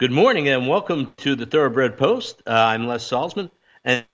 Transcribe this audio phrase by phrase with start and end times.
[0.00, 2.42] Good morning and welcome to the Thoroughbred Post.
[2.46, 3.50] Uh, I'm Les Salzman
[3.84, 4.06] and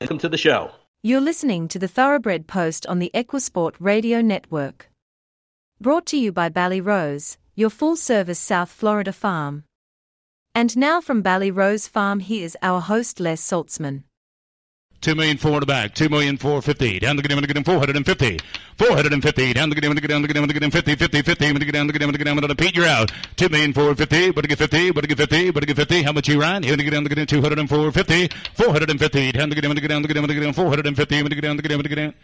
[0.00, 0.70] welcome to the show.
[1.02, 4.88] You're listening to the Thoroughbred Post on the Equisport Radio Network.
[5.78, 9.64] Brought to you by Bally Rose, your full service South Florida farm.
[10.54, 14.04] And now from Bally Rose Farm, here's our host Les Saltzman.
[15.04, 15.94] Two million four in the back.
[15.94, 16.98] Two million four fifty.
[16.98, 18.38] Down the get him to get him four hundred and fifty.
[18.78, 19.52] Four hundred and fifty.
[19.52, 20.96] Down the get him to get him to get him to get him fifty.
[20.96, 21.20] Fifty.
[21.20, 21.52] Fifty.
[21.52, 23.12] To get down to get him to get him to Pete, you're out.
[23.36, 24.30] Two million four fifty.
[24.30, 24.90] But to get fifty.
[24.92, 25.50] But to get fifty.
[25.50, 26.02] But to get fifty.
[26.02, 26.62] How much you run?
[26.62, 28.30] Here to get down to get him two hundred and four fifty.
[28.54, 29.30] Four hundred and fifty.
[29.30, 30.86] Down to get him to get down to get him to get him four hundred
[30.86, 31.22] and fifty.
[31.22, 32.14] To get down to get him to get him.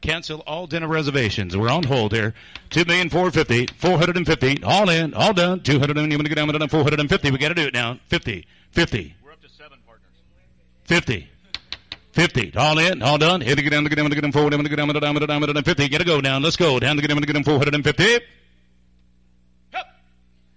[0.00, 1.54] Cancel all dinner reservations.
[1.54, 2.32] We're on hold here.
[2.70, 3.66] Two million four fifty.
[3.76, 4.62] Four hundred and fifty.
[4.64, 5.12] All in.
[5.12, 5.60] All done.
[5.60, 7.30] Two hundred and get down to four hundred and fifty.
[7.30, 7.98] We got to do it now.
[8.08, 8.46] Fifty.
[8.70, 9.16] Fifty.
[9.22, 10.08] We're up to seven partners.
[10.84, 11.28] Fifty.
[12.12, 12.52] 50.
[12.56, 13.40] All in, all done.
[13.40, 14.88] Here to get down to get down to get them forward, down to get down
[14.88, 15.88] to down to down to 50.
[15.88, 16.42] Get a go down.
[16.42, 16.78] Let's go.
[16.78, 18.20] Down to get down to get them 450.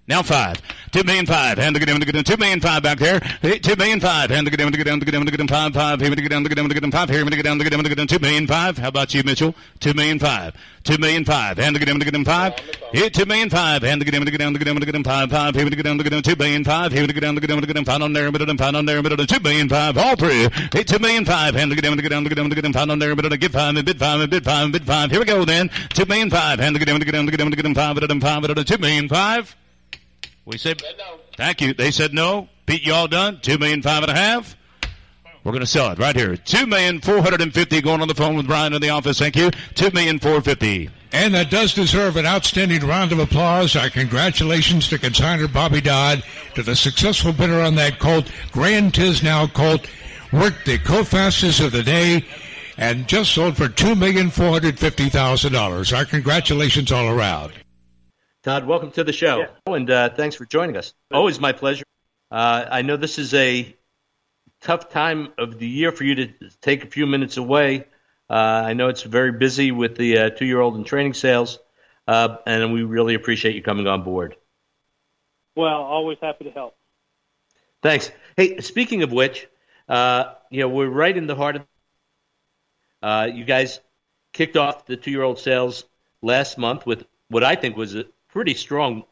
[0.07, 0.61] Now five.
[0.91, 1.57] Two million five.
[1.57, 2.23] Hand to get him to get him.
[2.23, 3.19] Two million five back there.
[3.41, 4.29] Two million five.
[4.29, 5.99] Hand to get him to get down to get him to get him five five.
[5.99, 7.09] Here to get down to get him to get him five.
[7.09, 8.77] Here to get down to get him to get him two million five.
[8.77, 9.55] How about you, Mitchell?
[9.79, 10.53] Two million five.
[10.83, 11.57] Two million five.
[11.57, 12.53] Hand to get him to get him five.
[12.91, 13.81] Here two million five.
[13.81, 15.55] Hand to get him to get down to get him to get him five five.
[15.55, 16.91] Here to get down to get him two million five.
[16.91, 18.31] Here to get down to get him to get him five on there.
[18.31, 19.01] Middle and five on there.
[19.01, 19.97] Middle two million five.
[19.97, 20.47] All three.
[20.71, 21.55] Hey two million five.
[21.55, 22.99] Hand to get him to get down to get him to get him five on
[22.99, 23.15] there.
[23.15, 23.73] Middle get five.
[23.73, 24.29] Bid five.
[24.29, 24.71] Bid five.
[24.71, 25.09] Bid five.
[25.09, 25.71] Here we go then.
[25.89, 26.59] Two million five.
[26.59, 27.95] Hand to get him to get down to get him to get him five.
[27.95, 28.41] Middle five.
[28.43, 29.55] Middle two million five.
[30.45, 30.81] We said,
[31.37, 31.73] thank you.
[31.73, 32.49] They said no.
[32.65, 33.39] Pete, you all done?
[33.41, 34.55] Two million five and a half.
[35.43, 36.35] We're going to sell it right here.
[36.37, 37.79] Two million four hundred and fifty.
[37.81, 39.19] Going on the phone with Brian in the office.
[39.19, 39.51] Thank you.
[39.75, 40.89] Two million four fifty.
[41.11, 43.75] And that does deserve an outstanding round of applause.
[43.75, 46.23] Our congratulations to consigner Bobby Dodd,
[46.55, 49.87] to the successful bidder on that colt, Grand Tiznow colt,
[50.33, 52.25] worked the co-fastest of the day,
[52.77, 55.93] and just sold for two million four hundred fifty thousand dollars.
[55.93, 57.53] Our congratulations all around.
[58.45, 59.73] Tod, welcome to the show, Yeah.
[59.73, 60.93] and uh, thanks for joining us.
[61.11, 61.83] Always my pleasure.
[62.29, 63.75] Uh, I know this is a
[64.61, 66.29] tough time of the year for you to
[66.61, 67.85] take a few minutes away.
[68.29, 71.57] Uh, I know it's very busy with the uh, two-year-old and training sales,
[72.07, 74.35] uh, and we really appreciate you coming on board.
[75.55, 76.75] Well, always happy to help.
[77.81, 78.11] Thanks.
[78.37, 79.47] Hey, speaking of which,
[79.89, 81.65] uh, you know we're right in the heart of.
[83.01, 83.79] Uh, you guys
[84.33, 85.85] kicked off the two-year-old sales
[86.21, 89.05] last month with what I think was a pretty strong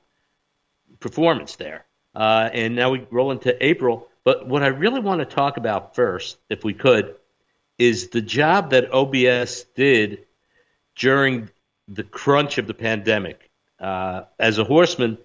[1.00, 4.10] performance there, uh, and now we roll into April.
[4.26, 7.16] But what I really want to talk about first, if we could,
[7.78, 10.26] is the job that OBS did
[10.98, 11.50] during
[11.88, 13.50] the crunch of the pandemic.
[13.80, 15.18] Uh, as a horseman,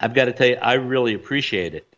[0.00, 1.94] I've got to tell you, I really appreciate it.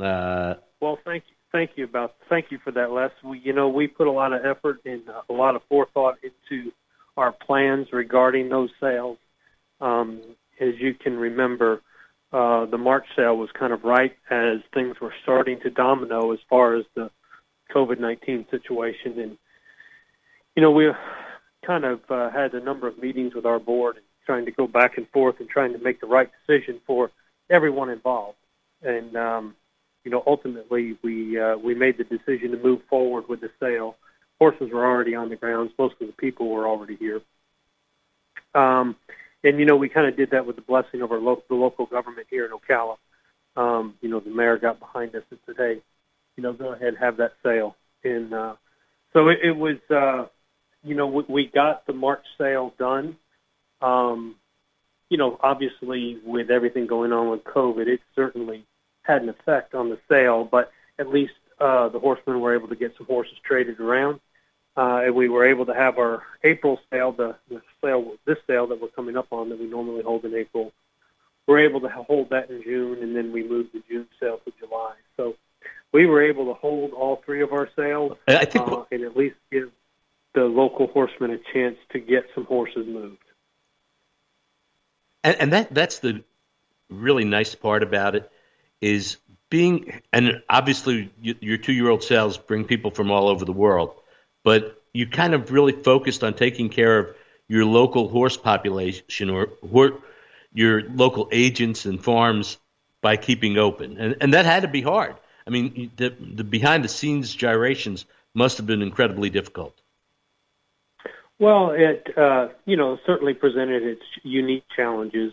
[0.00, 3.12] Uh, Well, thank you, thank you about thank you for that, Les.
[3.22, 6.72] We, you know, we put a lot of effort and a lot of forethought into
[7.16, 9.18] our plans regarding those sales.
[9.82, 10.20] Um,
[10.60, 11.82] as you can remember,
[12.32, 16.38] uh, the March sale was kind of right as things were starting to domino as
[16.48, 17.10] far as the
[17.74, 19.36] COVID nineteen situation, and
[20.54, 20.90] you know, we
[21.66, 24.66] kind of uh, had a number of meetings with our board, and trying to go
[24.66, 27.10] back and forth and trying to make the right decision for
[27.50, 28.38] everyone involved,
[28.82, 29.54] and um,
[30.04, 33.96] you know, ultimately we uh, we made the decision to move forward with the sale.
[34.38, 35.72] Horses were already on the grounds.
[35.78, 37.20] Most of the people were already here.
[38.54, 38.96] Um,
[39.44, 41.54] and you know, we kind of did that with the blessing of our local, the
[41.54, 42.96] local government here in Ocala.
[43.56, 45.82] Um, you know, the mayor got behind us and said, "Hey,
[46.36, 48.54] you know, go ahead and have that sale." And uh,
[49.12, 50.26] so it, it was, uh,
[50.82, 53.16] you know, we, we got the March sale done.
[53.80, 54.36] Um,
[55.08, 58.64] you know, obviously with everything going on with COVID, it certainly
[59.02, 62.76] had an effect on the sale, but at least uh, the horsemen were able to
[62.76, 64.20] get some horses traded around.
[64.74, 68.66] Uh, and we were able to have our April sale, the, the sale, this sale
[68.68, 70.72] that we're coming up on that we normally hold in April.
[71.46, 74.52] We're able to hold that in June, and then we moved the June sale to
[74.58, 74.94] July.
[75.16, 75.34] So
[75.92, 79.16] we were able to hold all three of our sales I think uh, and at
[79.16, 79.70] least give
[80.34, 83.18] the local horsemen a chance to get some horses moved.
[85.22, 86.24] and, and that that's the
[86.88, 88.30] really nice part about it
[88.80, 89.18] is
[89.50, 93.94] being and obviously your two year old sales bring people from all over the world
[94.44, 97.16] but you kind of really focused on taking care of
[97.48, 99.48] your local horse population or
[100.54, 102.58] your local agents and farms
[103.00, 105.16] by keeping open and and that had to be hard
[105.46, 108.04] i mean the the behind the scenes gyrations
[108.34, 109.74] must have been incredibly difficult
[111.42, 115.32] Well, it uh, you know certainly presented its unique challenges,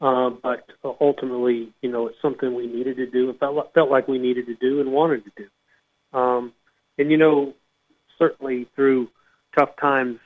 [0.00, 0.66] uh, but
[1.00, 3.30] ultimately, you know, it's something we needed to do.
[3.30, 6.18] It felt felt like we needed to do and wanted to do.
[6.18, 6.52] Um,
[6.98, 7.54] and you know,
[8.18, 9.08] certainly through
[9.56, 10.18] tough times,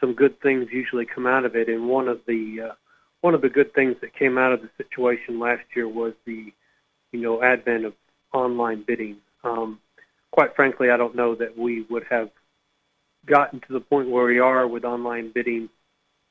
[0.00, 1.68] some good things usually come out of it.
[1.68, 2.74] And one of the uh,
[3.20, 6.52] one of the good things that came out of the situation last year was the
[7.14, 7.94] you know, advent of
[8.32, 9.16] online bidding.
[9.44, 9.78] Um,
[10.32, 12.30] quite frankly, I don't know that we would have
[13.24, 15.68] gotten to the point where we are with online bidding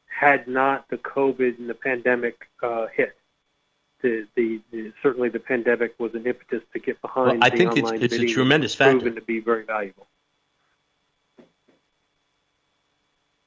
[0.05, 3.15] had not the COVID and the pandemic uh, hit.
[4.01, 7.39] The, the, the, certainly the pandemic was an impetus to get behind.
[7.39, 10.05] Well, I the think online it's, it's a tremendous proven to be very valuable.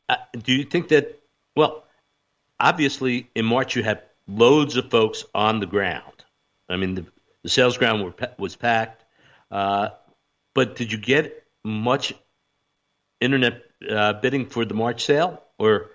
[0.08, 1.20] Uh, do you think that?
[1.54, 1.84] Well,
[2.60, 6.24] obviously in March you had loads of folks on the ground.
[6.68, 7.06] I mean, the,
[7.42, 9.04] the sales ground were, was packed.
[9.50, 9.90] Uh,
[10.54, 12.14] but did you get much
[13.20, 15.90] internet uh, bidding for the March sale, or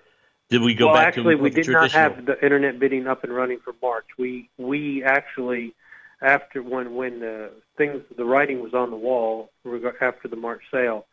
[0.48, 1.34] did we go back to the traditional?
[1.34, 3.74] well, back actually, to we did not have the internet bidding up and running for
[3.82, 4.06] March.
[4.18, 5.74] We we actually
[6.22, 9.50] after when when the things the writing was on the wall
[10.00, 11.06] after the March sale,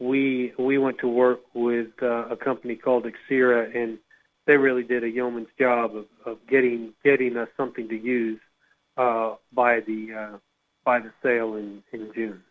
[0.00, 3.98] we we went to work with uh, a company called Xcira, and
[4.46, 8.40] they really did a yeoman's job of, of getting getting us something to use
[8.96, 10.38] uh, by the uh,
[10.84, 12.42] by the sale in in June.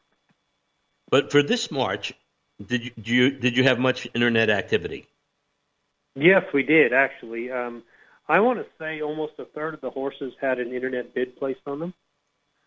[1.10, 2.14] But for this March,
[2.66, 5.08] did you, do you did you have much internet activity?
[6.16, 7.52] Yes, we did actually.
[7.52, 7.84] Um,
[8.28, 11.62] I want to say almost a third of the horses had an internet bid placed
[11.66, 11.94] on them.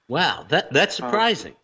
[0.08, 1.54] Wow, that that's surprising.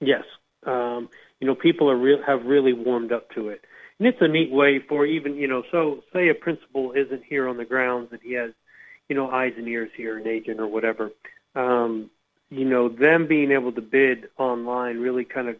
[0.00, 0.22] Yes,
[0.64, 1.08] um,
[1.40, 3.64] you know people are real have really warmed up to it,
[3.98, 5.62] and it's a neat way for even you know.
[5.70, 8.50] So say a principal isn't here on the grounds that he has,
[9.08, 11.10] you know, eyes and ears here, an agent or whatever.
[11.54, 12.10] Um,
[12.50, 15.56] you know, them being able to bid online really kind of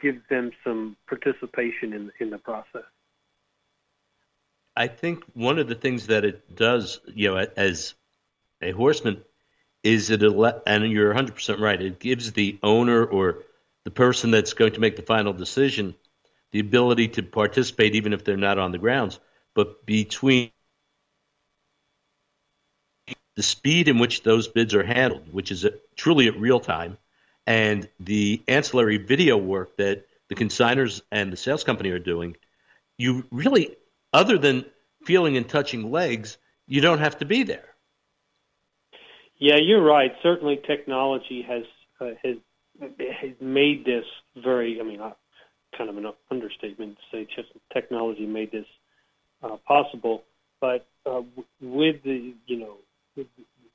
[0.00, 2.84] gives them some participation in in the process.
[4.76, 7.94] I think one of the things that it does, you know, as
[8.62, 9.24] a horseman,
[9.82, 11.80] is it ele- and you're 100 percent right.
[11.80, 13.42] It gives the owner or
[13.88, 15.94] the person that's going to make the final decision
[16.50, 19.18] the ability to participate, even if they're not on the grounds.
[19.54, 20.50] But between
[23.34, 26.98] the speed in which those bids are handled, which is truly at real time,
[27.46, 32.36] and the ancillary video work that the consigners and the sales company are doing,
[32.98, 33.74] you really,
[34.12, 34.66] other than
[35.04, 36.36] feeling and touching legs,
[36.66, 37.74] you don't have to be there.
[39.38, 40.12] Yeah, you're right.
[40.22, 41.62] Certainly, technology has
[42.02, 42.36] uh, has
[42.80, 44.04] has made this
[44.36, 44.80] very.
[44.80, 45.12] I mean, uh,
[45.76, 48.66] kind of an understatement to say just technology made this
[49.42, 50.24] uh, possible.
[50.60, 51.22] But uh,
[51.60, 52.76] with the you know
[53.16, 53.26] with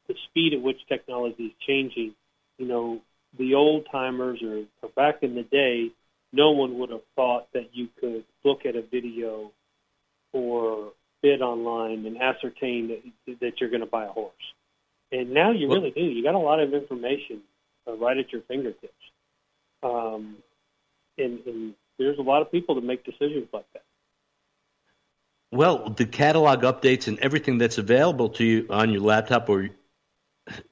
[0.08, 2.14] the speed at which technology is changing,
[2.58, 3.02] you know,
[3.38, 5.92] the old timers or, or back in the day,
[6.32, 9.52] no one would have thought that you could look at a video
[10.34, 10.92] or
[11.22, 14.34] bid online and ascertain that, that you're going to buy a horse.
[15.12, 16.02] And now you Well- really do.
[16.02, 17.42] You got a lot of information
[17.88, 18.94] uh, right at your fingertips.
[19.82, 20.38] Um,
[21.18, 23.84] and, and there's a lot of people that make decisions like that.
[25.52, 29.70] Well, the catalog updates and everything that's available to you on your laptop, or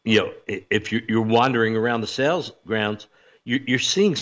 [0.04, 3.08] you know, if you're, you're wandering around the sales grounds,
[3.46, 4.16] you're, you're seeing,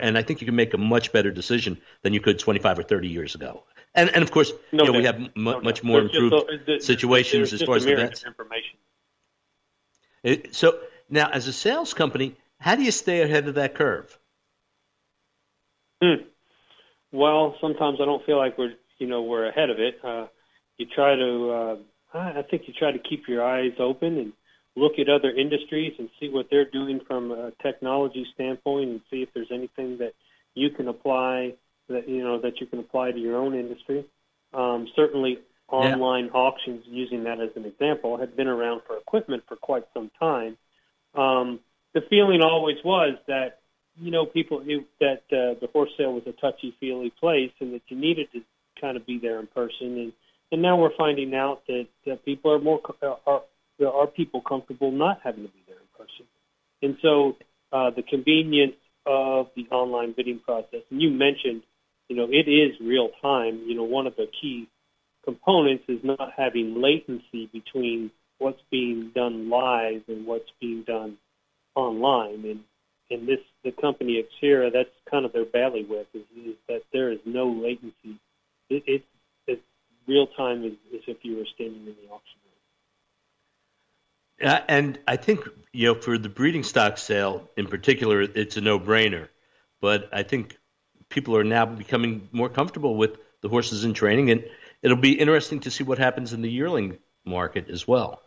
[0.00, 2.82] and I think you can make a much better decision than you could 25 or
[2.82, 3.64] 30 years ago.
[3.94, 6.82] And and of course, No you know, we have m- No much more There's improved
[6.82, 8.24] situations as far as vets.
[8.24, 8.78] information.
[10.52, 10.78] So
[11.10, 14.18] now, as a sales company, how do you stay ahead of that curve?
[16.02, 16.22] Hmm.
[17.12, 19.98] Well, sometimes I don't feel like we're you know we're ahead of it.
[20.02, 20.26] Uh,
[20.78, 21.76] you try to uh,
[22.16, 24.32] I I think you try to keep your eyes open and
[24.76, 29.22] look at other industries and see what they're doing from a technology standpoint and see
[29.22, 30.14] if there's anything that
[30.54, 31.54] you can apply
[31.88, 34.04] that you know that you can apply to your own industry.
[34.52, 35.38] Um, certainly,
[35.68, 40.10] online auctions, using that as an example, had been around for equipment for quite some
[40.18, 40.56] time.
[41.14, 41.60] Um,
[41.94, 43.60] the feeling always was that
[44.00, 47.82] you know, people knew that uh, the horse sale was a touchy-feely place, and that
[47.88, 48.40] you needed to
[48.80, 49.98] kind of be there in person.
[49.98, 50.12] And
[50.52, 53.42] and now we're finding out that, that people are more are
[53.78, 56.26] there are people comfortable not having to be there in person.
[56.82, 57.36] And so
[57.72, 61.62] uh, the convenience of the online bidding process, and you mentioned,
[62.08, 63.64] you know, it is real time.
[63.66, 64.68] You know, one of the key
[65.24, 71.16] components is not having latency between what's being done live and what's being done
[71.74, 72.44] online.
[72.44, 72.60] And
[73.10, 77.18] and this the company Xcira, that's kind of their bailiwick is, is that there is
[77.24, 78.18] no latency.
[78.70, 79.04] It, it's
[79.46, 79.62] it's
[80.06, 82.38] real time as, as if you were standing in the auction
[84.40, 84.50] room.
[84.50, 88.60] Uh, and I think you know for the breeding stock sale in particular, it's a
[88.60, 89.28] no-brainer.
[89.80, 90.56] But I think
[91.10, 94.44] people are now becoming more comfortable with the horses in training, and
[94.84, 98.22] it'll be interesting to see what happens in the yearling market as well.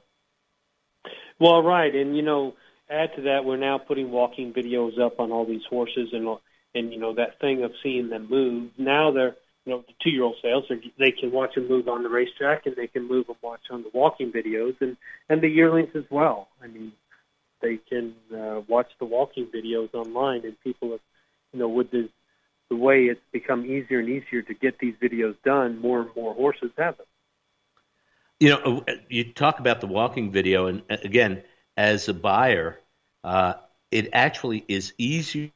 [1.40, 2.56] Well, right, and you know,
[2.90, 6.28] add to that, we're now putting walking videos up on all these horses, and
[6.76, 8.72] and you know that thing of seeing them move.
[8.78, 9.36] Now they're
[9.68, 10.64] you know the two year old sales
[10.98, 13.84] they can watch them move on the racetrack and they can move and watch on
[13.84, 14.96] the walking videos and
[15.28, 16.94] and the yearlings as well i mean
[17.62, 21.02] they can uh, watch the walking videos online and people have
[21.52, 22.08] you know with the
[22.70, 26.34] the way it's become easier and easier to get these videos done more and more
[26.34, 27.06] horses have them
[28.40, 31.44] you know you talk about the walking video and uh, again
[31.76, 32.80] as a buyer
[33.24, 33.54] uh,
[33.92, 35.52] it actually is easier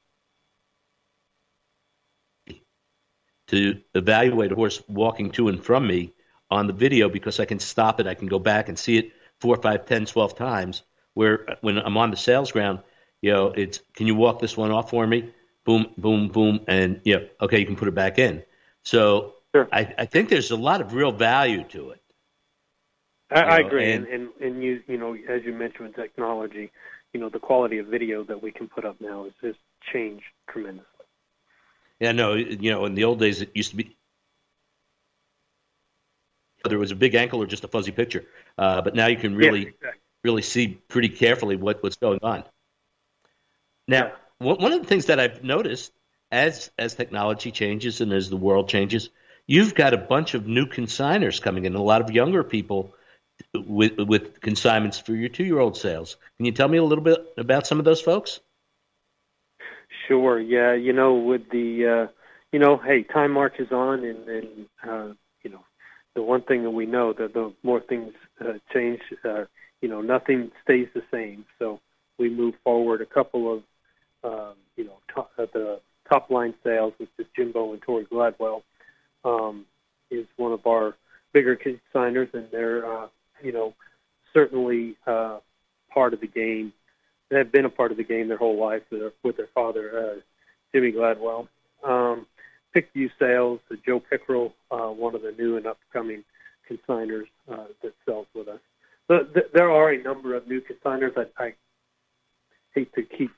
[3.52, 6.14] to evaluate a horse walking to and from me
[6.50, 8.08] on the video because I can stop it.
[8.08, 10.84] I can go back and see it four, five, ten, twelve times.
[11.14, 12.80] Where when I'm on the sales ground,
[13.22, 15.34] you know, it's can you walk this one off for me?
[15.64, 18.44] Boom, boom, boom, and yeah, okay, you can put it back in.
[18.84, 19.68] So sure.
[19.72, 22.02] I, I think there's a lot of real value to it.
[23.30, 26.72] I, I agree, and, and and you you know as you mentioned with technology,
[27.14, 29.56] you know the quality of video that we can put up now has, has
[29.94, 30.86] changed tremendously.
[32.00, 33.96] Yeah, no, you know, in the old days it used to be
[36.64, 38.26] whether it was a big ankle or just a fuzzy picture,
[38.58, 40.02] uh, but now you can really, exactly.
[40.24, 42.44] really see pretty carefully what, what's going on.
[43.88, 44.12] Now, yeah.
[44.42, 45.92] One of the things that I've noticed
[46.32, 49.10] as as technology changes and as the world changes,
[49.48, 52.94] you've got a bunch of new consigners coming in, a lot of younger people
[53.54, 56.18] with with consignments for your two year old sales.
[56.38, 58.40] Can you tell me a little bit about some of those folks?
[60.08, 60.40] Sure.
[60.40, 60.74] Yeah.
[60.74, 62.12] You know, with the, uh,
[62.52, 65.64] you know, hey, time marches on, and, and uh, you know,
[66.16, 69.46] the one thing that we know that the more things uh, change, uh,
[69.82, 71.46] you know, nothing stays the same.
[71.60, 71.80] So
[72.18, 73.02] we move forward.
[73.02, 73.64] A couple of,
[74.24, 78.64] um, you know, top, uh, the top line sales, which is Jimbo and Tori Gladwell,
[79.24, 79.66] um,
[80.10, 80.96] is one of our
[81.34, 83.08] bigger consigners, and they're, uh,
[83.42, 83.74] you know,
[84.34, 85.40] certainly uh,
[85.94, 86.74] part of the game
[87.30, 89.50] They have been a part of the game their whole life with their, with their
[89.56, 90.20] father, uh,
[90.74, 91.48] Jimmy Gladwell.
[91.84, 92.28] Um,
[92.76, 96.24] Pickview Sales, uh, Joe Pickerel, uh, one of the new and upcoming
[96.70, 98.60] consigners uh, that sells with us.
[99.08, 101.18] But th- there are a number of new consigners.
[101.18, 101.54] I, I
[102.76, 103.32] hate to keep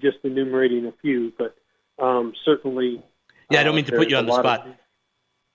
[0.00, 1.56] just enumerating a few, but
[2.02, 3.02] um, certainly.
[3.50, 4.66] Yeah, I don't mean to put you on the spot.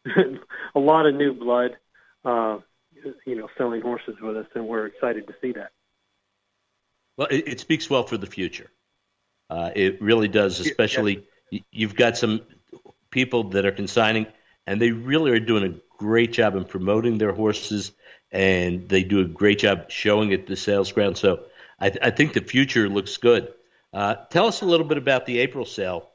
[0.05, 0.39] Of,
[0.75, 1.77] a lot of new blood,
[2.25, 2.57] uh,
[3.25, 5.71] you know, selling horses with us, and we're excited to see that.
[7.17, 8.69] Well, it, it speaks well for the future.
[9.49, 11.61] Uh, it really does, especially yeah.
[11.71, 12.41] you've got some
[13.11, 14.25] people that are consigning,
[14.65, 17.91] and they really are doing a great job in promoting their horses,
[18.31, 21.17] and they do a great job showing at the sales ground.
[21.17, 21.43] So
[21.79, 23.53] I, I think the future looks good.
[23.93, 26.09] Uh, tell us a little bit about the April sale.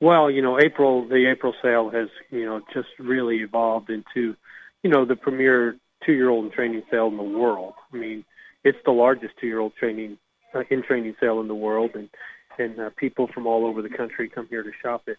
[0.00, 4.34] Well, you know, April the April sale has you know just really evolved into,
[4.82, 7.74] you know, the premier two-year-old training sale in the world.
[7.92, 8.24] I mean,
[8.64, 10.18] it's the largest two-year-old training
[10.54, 12.08] uh, in training sale in the world, and
[12.58, 15.18] and uh, people from all over the country come here to shop it.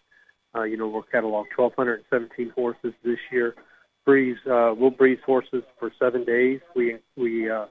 [0.54, 3.54] Uh, you know, we'll catalog 1,217 horses this year.
[4.04, 6.60] Breeze, uh, we'll breeze horses for seven days.
[6.74, 7.66] We we uh,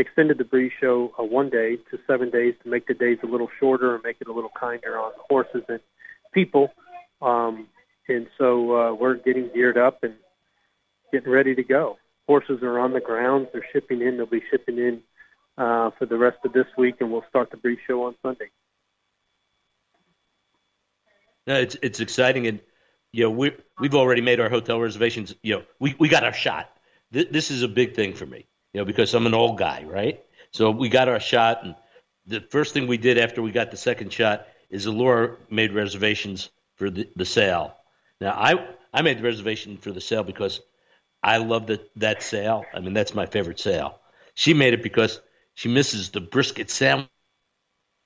[0.00, 3.26] extended the breeze show uh, one day to seven days to make the days a
[3.26, 5.80] little shorter and make it a little kinder on horses and
[6.32, 6.72] people.
[7.22, 7.68] Um,
[8.08, 10.14] and so uh, we're getting geared up and
[11.12, 11.96] getting ready to go
[12.30, 13.48] horses are on the ground.
[13.52, 14.16] They're shipping in.
[14.16, 15.02] They'll be shipping in
[15.58, 18.50] uh, for the rest of this week, and we'll start the breeze show on Sunday.
[21.48, 22.60] No, it's it's exciting, and
[23.10, 25.34] you know we we've already made our hotel reservations.
[25.42, 26.70] You know, we we got our shot.
[27.10, 29.84] This, this is a big thing for me, you know, because I'm an old guy,
[29.84, 30.24] right?
[30.52, 31.74] So we got our shot, and
[32.26, 36.50] the first thing we did after we got the second shot is Allure made reservations
[36.76, 37.76] for the, the sale.
[38.20, 40.60] Now I I made the reservation for the sale because
[41.22, 42.64] I love that that sale.
[42.74, 43.98] I mean, that's my favorite sale.
[44.34, 45.20] She made it because
[45.54, 47.08] she misses the brisket sandwich.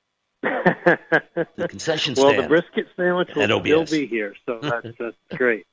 [0.42, 2.38] the concession well, stand.
[2.38, 5.66] Well, the brisket sandwich will still be here, so that's, that's great.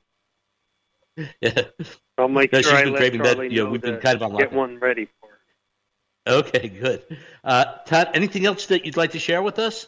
[1.41, 1.63] Yeah.
[2.21, 3.51] I'll make no, sure she's I been let craving that.
[3.51, 5.39] You know, we've been kind of on get one ready for her.
[6.39, 7.03] Okay, good.
[7.43, 9.87] Uh, Tod, anything else that you'd like to share with us?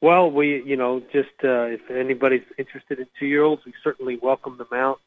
[0.00, 4.68] Well, we, you know, just uh, if anybody's interested in two-year-olds, we certainly welcome them
[4.72, 5.00] out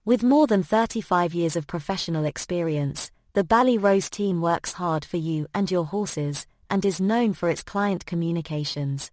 [0.06, 5.18] With more than 35 years of professional experience, the Bally Rose team works hard for
[5.18, 9.10] you and your horses, and is known for its client communications.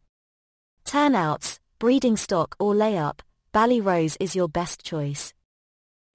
[0.86, 3.20] Turnouts, breeding stock or layup,
[3.52, 5.34] Bally Rose is your best choice.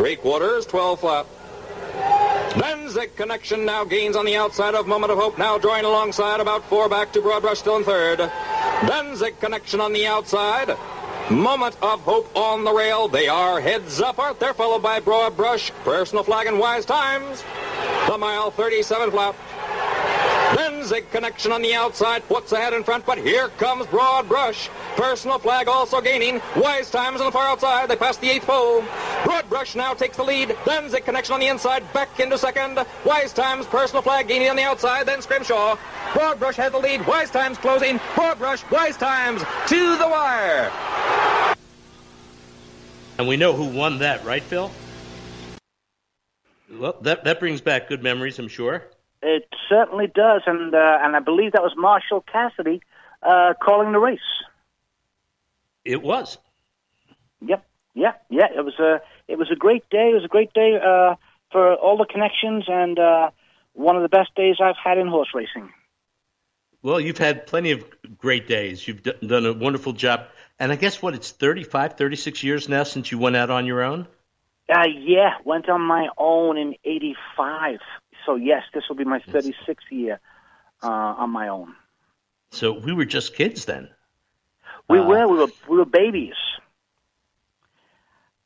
[0.00, 2.58] Three quarters, 12 uh, flat.
[2.58, 6.64] Danzig Connection now gains on the outside of Moment of Hope, now drawing alongside about
[6.70, 8.16] four back to Broad Brush still in third.
[8.16, 10.74] Danzig Connection on the outside.
[11.30, 13.08] Moment of Hope on the rail.
[13.08, 14.54] They are heads up, aren't they?
[14.54, 17.44] Followed by Broad Brush, Personal Flag, and Wise Times.
[18.08, 19.36] The mile 37 flat.
[20.56, 24.68] Danzig connection on the outside, puts ahead in front, but here comes Broad Brush.
[24.96, 26.40] Personal flag also gaining.
[26.56, 27.88] Wise times on the far outside.
[27.88, 28.82] They pass the eighth pole.
[29.24, 30.56] Broad Brush now takes the lead.
[30.64, 32.84] Danzig connection on the inside, back into second.
[33.04, 35.76] Wise times, personal flag gaining on the outside, then Scrimshaw.
[36.14, 37.06] Broad Brush has the lead.
[37.06, 38.00] Wise times closing.
[38.14, 40.72] Broad Brush, Wise times to the wire.
[43.18, 44.70] And we know who won that, right, Phil?
[46.72, 48.84] Well, that that brings back good memories, I'm sure.
[49.22, 52.80] It certainly does, and uh, and I believe that was Marshall Cassidy
[53.22, 54.18] uh, calling the race.
[55.84, 56.38] It was.
[57.42, 58.46] Yep, yeah, yeah.
[58.56, 60.10] It was a it was a great day.
[60.10, 61.16] It was a great day uh,
[61.52, 63.30] for all the connections, and uh,
[63.74, 65.70] one of the best days I've had in horse racing.
[66.82, 67.84] Well, you've had plenty of
[68.16, 68.88] great days.
[68.88, 70.28] You've d- done a wonderful job,
[70.58, 73.82] and I guess what it's 35, 36 years now since you went out on your
[73.82, 74.06] own.
[74.66, 77.80] Uh, yeah, went on my own in '85
[78.26, 80.20] so yes, this will be my 36th year
[80.82, 81.74] uh, on my own.
[82.50, 83.88] So we were just kids then.
[84.88, 85.28] We uh, were.
[85.28, 85.48] We were.
[85.68, 86.34] We were babies.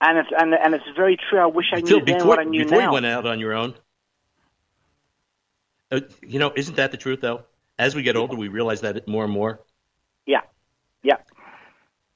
[0.01, 1.39] And it's and and it's very true.
[1.39, 2.87] I wish I knew before, then what I knew before now.
[2.89, 3.75] you went out on your own.
[5.91, 7.45] Uh, you know, isn't that the truth though?
[7.79, 9.61] As we get older, we realize that more and more.
[10.27, 10.43] Yeah.
[11.03, 11.17] Yeah.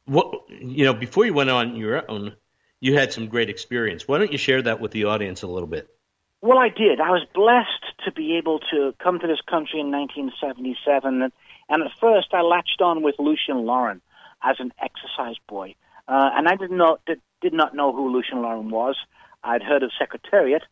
[0.05, 2.37] What you know, before you went on your own,
[2.81, 4.07] you had some great experience.
[4.07, 5.88] Why don't you share that with the audience a little bit?
[6.40, 7.01] Well, I did.
[7.01, 11.22] I was blessed to be able to come to this country in 1977,
[11.68, 14.01] and, at first I latched on with Lucien Laurin
[14.42, 15.74] as an exercise boy,
[16.07, 18.96] uh, and I didn't know did, did not know who Lucien Laurin was.
[19.42, 20.62] I'd heard of Secretariat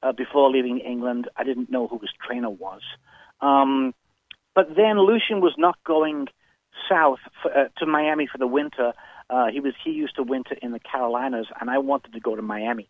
[0.00, 1.28] uh, before leaving England.
[1.36, 2.82] I didn't know who his trainer was,
[3.40, 3.94] um,
[4.54, 6.28] but then Lucien was not going
[6.88, 8.92] south for, uh, to Miami for the winter.
[9.28, 12.36] Uh, he was he used to winter in the Carolinas, and I wanted to go
[12.36, 12.88] to Miami.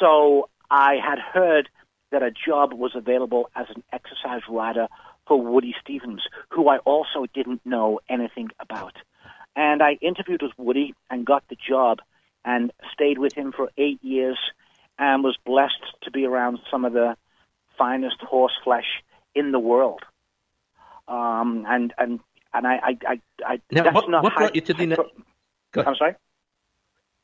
[0.00, 1.68] So I had heard
[2.10, 4.88] that a job was available as an exercise rider
[5.26, 8.94] for Woody Stephens, who I also didn't know anything about.
[9.56, 11.98] And I interviewed with Woody and got the job
[12.44, 14.38] and stayed with him for eight years
[14.98, 17.16] and was blessed to be around some of the
[17.76, 19.02] finest horse flesh
[19.34, 20.00] in the world.
[21.08, 22.20] Um, and and
[22.52, 24.86] and I I I, I now, that's what, not what high, brought you to the?
[25.72, 26.14] Go I'm sorry.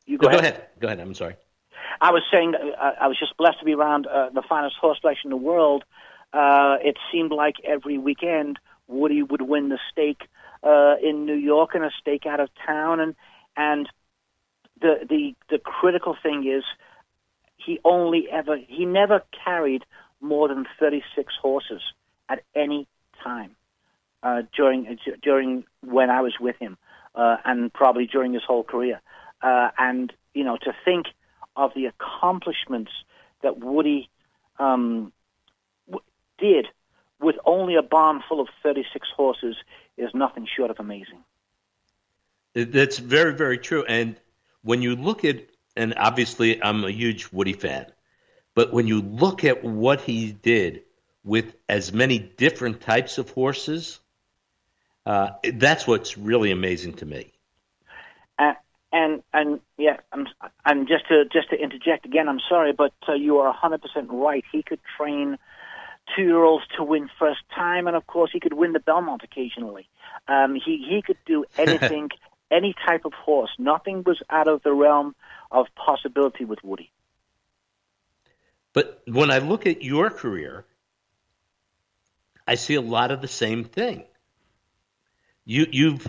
[0.07, 0.41] You go, go, ahead.
[0.41, 0.67] ahead.
[0.81, 1.01] Go ahead.
[1.01, 1.37] I'm sorry.
[2.01, 4.99] I was saying uh, I was just blessed to be around uh, the finest horse
[5.01, 5.85] flesh in the world.
[6.33, 8.59] Uh, it seemed like every weekend
[8.89, 10.23] Woody would win the stake
[10.63, 13.15] uh, in New York and a stake out of town, and
[13.57, 13.89] and
[14.81, 16.65] the the the critical thing is
[17.57, 19.85] he only ever he never carried
[20.21, 21.83] more than 36 horses
[22.29, 22.87] at any
[23.25, 23.57] time
[24.23, 26.77] uh, during during when I was with him,
[27.15, 29.01] uh, and probably during his whole career.
[29.43, 31.07] Uh, and you know, to think
[31.57, 32.91] of the accomplishments
[33.43, 34.09] that Woody
[34.59, 35.13] um,
[35.87, 36.05] w-
[36.39, 36.67] did
[37.21, 39.57] with only a barn full of 36 horses
[39.97, 41.23] is nothing short of amazing.
[42.55, 43.85] That's very, very true.
[43.85, 44.17] And
[44.63, 47.87] when you look at and obviously I'm a huge Woody fan,
[48.55, 50.83] but when you look at what he did
[51.25, 53.99] with as many different types of horses,
[55.07, 57.33] uh, that's what's really amazing to me.
[58.93, 60.29] And and yeah, I'm
[60.65, 62.29] I'm just to just to interject again.
[62.29, 64.45] I'm sorry, but uh, you are 100 percent right.
[64.53, 65.39] He could train
[66.15, 69.23] two year olds to win first time, and of course he could win the Belmont
[69.25, 69.89] occasionally.
[70.29, 72.11] Um, he he could do anything,
[72.51, 73.51] any type of horse.
[73.59, 75.15] Nothing was out of the realm
[75.51, 76.91] of possibility with Woody.
[78.73, 80.65] But when I look at your career,
[82.47, 84.05] I see a lot of the same thing.
[85.45, 86.07] You you've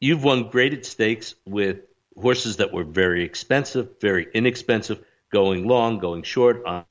[0.00, 1.80] you've won graded stakes with
[2.20, 5.02] horses that were very expensive, very inexpensive,
[5.32, 6.64] going long, going short.
[6.64, 6.84] On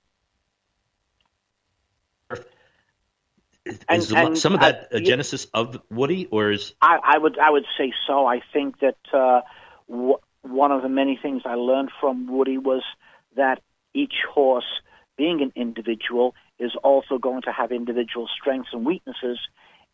[3.89, 7.49] is and, some of that a genesis of Woody, or is I, I, would I
[7.49, 8.25] would say so.
[8.25, 9.41] I think that uh,
[9.89, 12.83] w- one of the many things I learned from Woody was
[13.35, 13.61] that
[13.93, 14.65] each horse,
[15.17, 19.39] being an individual, is also going to have individual strengths and weaknesses,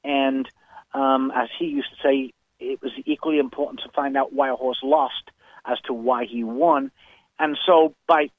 [0.04, 0.48] and
[0.94, 4.56] um, as he used to say, it was equally important to find out why a
[4.56, 5.32] horse lost
[5.66, 6.92] as to why he won.
[7.40, 8.30] And so by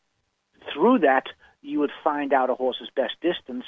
[0.73, 1.25] through that,
[1.63, 3.65] you would find out a horse's best distance,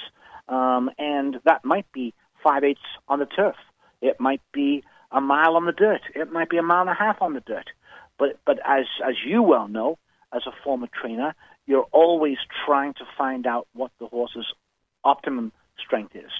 [0.48, 3.56] um, and that might be five eighths on the turf.
[4.00, 6.02] It might be a mile on the dirt.
[6.14, 7.70] It might be a mile and a half on the dirt.
[8.18, 9.98] But but as as you well know,
[10.32, 11.34] as a former trainer,
[11.66, 14.46] you're always trying to find out what the horse's
[15.04, 16.30] optimum strength is.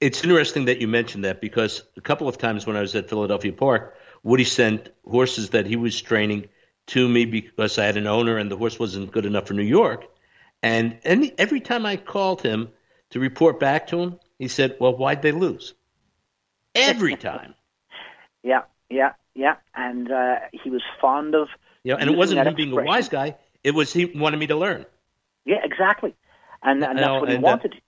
[0.00, 3.08] It's interesting that you mentioned that because a couple of times when I was at
[3.08, 6.48] Philadelphia Park, Woody sent horses that he was training
[6.88, 9.62] to me because I had an owner and the horse wasn't good enough for New
[9.62, 10.04] York.
[10.62, 12.68] And any, every time I called him
[13.10, 15.74] to report back to him, he said, "Well, why'd they lose?"
[16.74, 17.54] Every time.
[18.42, 19.56] yeah, yeah, yeah.
[19.74, 21.48] And uh, he was fond of.
[21.84, 23.36] Yeah, and it wasn't him being a wise guy.
[23.62, 24.84] It was he wanted me to learn.
[25.44, 26.14] Yeah, exactly.
[26.62, 27.74] And, and that's what he and, wanted.
[27.74, 27.78] Uh,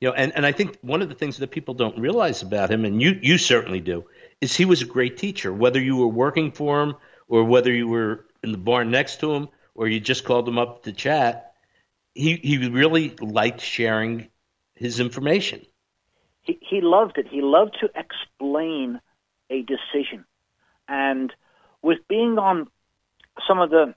[0.00, 2.70] you know, and, and I think one of the things that people don't realize about
[2.70, 4.04] him, and you, you certainly do,
[4.40, 5.52] is he was a great teacher.
[5.52, 6.94] Whether you were working for him
[7.28, 10.58] or whether you were in the barn next to him or you just called him
[10.58, 11.52] up to chat,
[12.14, 14.28] he, he really liked sharing
[14.74, 15.66] his information.
[16.42, 17.26] He, he loved it.
[17.28, 19.00] He loved to explain
[19.50, 20.24] a decision.
[20.88, 21.30] And
[21.82, 22.68] with being on
[23.46, 23.94] some of the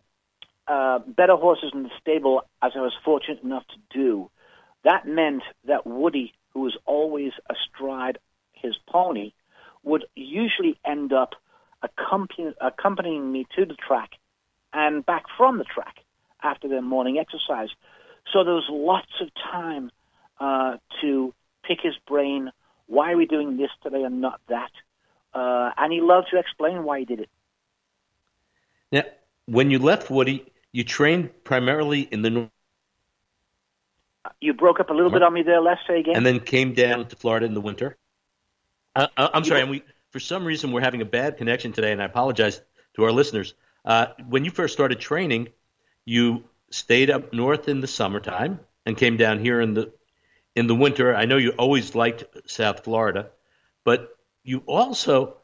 [0.67, 4.29] uh, better horses in the stable, as I was fortunate enough to do,
[4.83, 8.19] that meant that Woody, who was always astride
[8.51, 9.33] his pony,
[9.83, 11.31] would usually end up
[11.81, 14.11] accompany, accompanying me to the track
[14.71, 15.97] and back from the track
[16.41, 17.69] after their morning exercise.
[18.31, 19.91] So there was lots of time
[20.39, 22.51] uh, to pick his brain.
[22.87, 24.71] Why are we doing this today and not that?
[25.33, 27.29] Uh, and he loved to explain why he did it.
[28.91, 29.03] Now,
[29.45, 32.49] when you left Woody, you trained primarily in the
[34.39, 35.61] you broke up a little bit on me there.
[35.61, 36.15] Let's say again.
[36.15, 37.97] And then came down to Florida in the winter.
[38.95, 41.91] Uh, uh I'm sorry, and we for some reason we're having a bad connection today,
[41.91, 42.61] and I apologize
[42.95, 43.53] to our listeners.
[43.83, 45.49] Uh, when you first started training,
[46.05, 49.91] you stayed up north in the summertime and came down here in the
[50.55, 51.15] in the winter.
[51.15, 53.29] I know you always liked South Florida,
[53.83, 55.37] but you also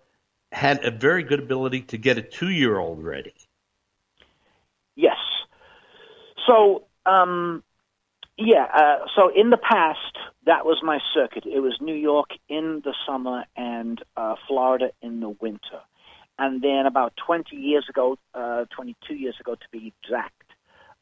[0.51, 3.33] had a very good ability to get a two-year-old ready.
[4.95, 5.17] Yes.
[6.47, 7.63] So um,
[8.39, 11.45] yeah, uh, so in the past, that was my circuit.
[11.45, 15.81] It was New York in the summer and uh, Florida in the winter.
[16.37, 20.41] And then about 20 years ago, uh, 22 years ago to be exact,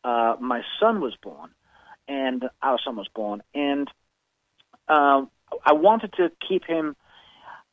[0.03, 1.51] uh, my son was born,
[2.07, 3.43] and our son was born.
[3.53, 3.87] And
[4.87, 5.25] uh,
[5.63, 6.95] I wanted to keep him,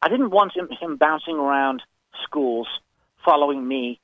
[0.03, 1.83] I didn't want him, him bouncing around
[2.22, 2.68] schools,
[3.24, 3.98] following me,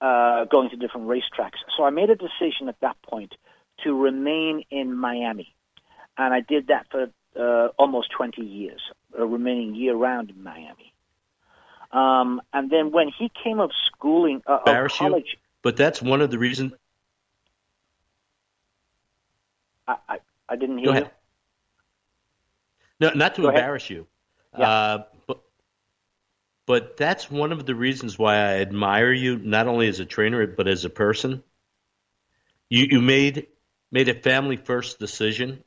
[0.00, 1.58] uh, going to different racetracks.
[1.76, 3.34] So I made a decision at that point
[3.82, 5.54] to remain in Miami.
[6.16, 8.80] And I did that for uh, almost 20 years,
[9.18, 10.92] uh, remaining year round in Miami.
[11.90, 15.26] Um, and then when he came of schooling, uh, of college.
[15.32, 16.72] You, but that's one of the reasons.
[19.86, 21.04] I, I, I didn't hear Go ahead.
[21.04, 21.10] you.
[23.00, 23.96] No, not to Go embarrass ahead.
[23.98, 24.06] you.
[24.58, 24.68] Yeah.
[24.68, 25.40] Uh, but,
[26.66, 30.46] but that's one of the reasons why I admire you, not only as a trainer,
[30.46, 31.42] but as a person.
[32.68, 33.46] You, you made
[33.94, 35.62] made a family first decision,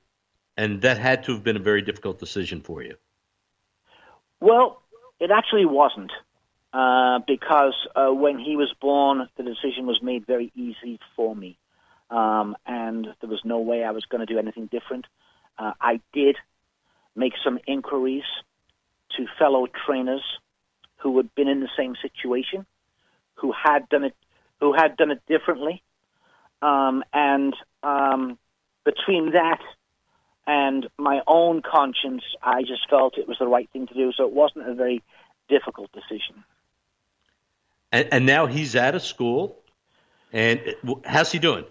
[0.58, 2.96] and that had to have been a very difficult decision for you.
[4.42, 4.82] Well,
[5.18, 6.12] it actually wasn't.
[6.74, 11.58] Uh, because uh, when he was born, the decision was made very easy for me.
[12.10, 15.06] Um, and there was no way I was going to do anything different.
[15.58, 16.36] Uh, I did
[17.16, 18.28] make some inquiries
[19.16, 20.24] to fellow trainers
[20.98, 22.66] who had been in the same situation,
[23.36, 24.16] who had done it
[24.60, 25.84] who had done it differently,
[26.62, 28.38] um, and um,
[28.86, 29.60] between that
[30.46, 34.12] and my own conscience, I just felt it was the right thing to do.
[34.16, 35.04] So it wasn't a very
[35.50, 36.44] difficult decision.
[37.92, 39.58] And, and now he's out of school,
[40.34, 40.62] and
[41.06, 41.66] how's he doing?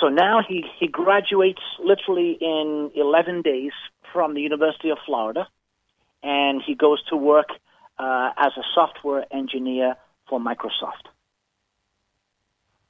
[0.00, 3.72] So now he, he graduates literally in 11 days
[4.12, 5.48] from the University of Florida,
[6.22, 7.48] and he goes to work
[7.98, 9.96] uh, as a software engineer
[10.28, 11.06] for Microsoft.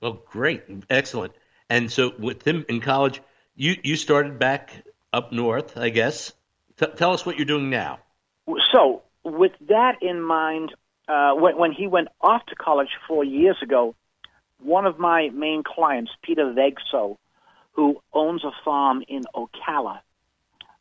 [0.00, 1.32] Well, great, excellent.
[1.68, 3.20] And so, with him in college,
[3.56, 6.32] you you started back up north, I guess.
[6.76, 7.98] T- tell us what you're doing now.
[8.72, 10.74] So, with that in mind,
[11.08, 13.94] uh, when, when he went off to college four years ago,
[14.60, 17.16] one of my main clients, Peter Vegso,
[17.72, 20.00] who owns a farm in Ocala,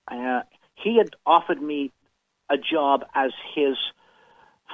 [0.07, 0.41] uh,
[0.75, 1.91] he had offered me
[2.49, 3.75] a job as his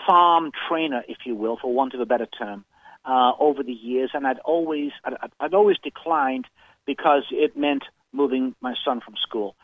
[0.07, 2.65] farm trainer, if you will, for want of a better term,
[3.05, 6.45] uh, over the years, and I'd always I'd, I'd always declined
[6.85, 9.55] because it meant moving my son from school.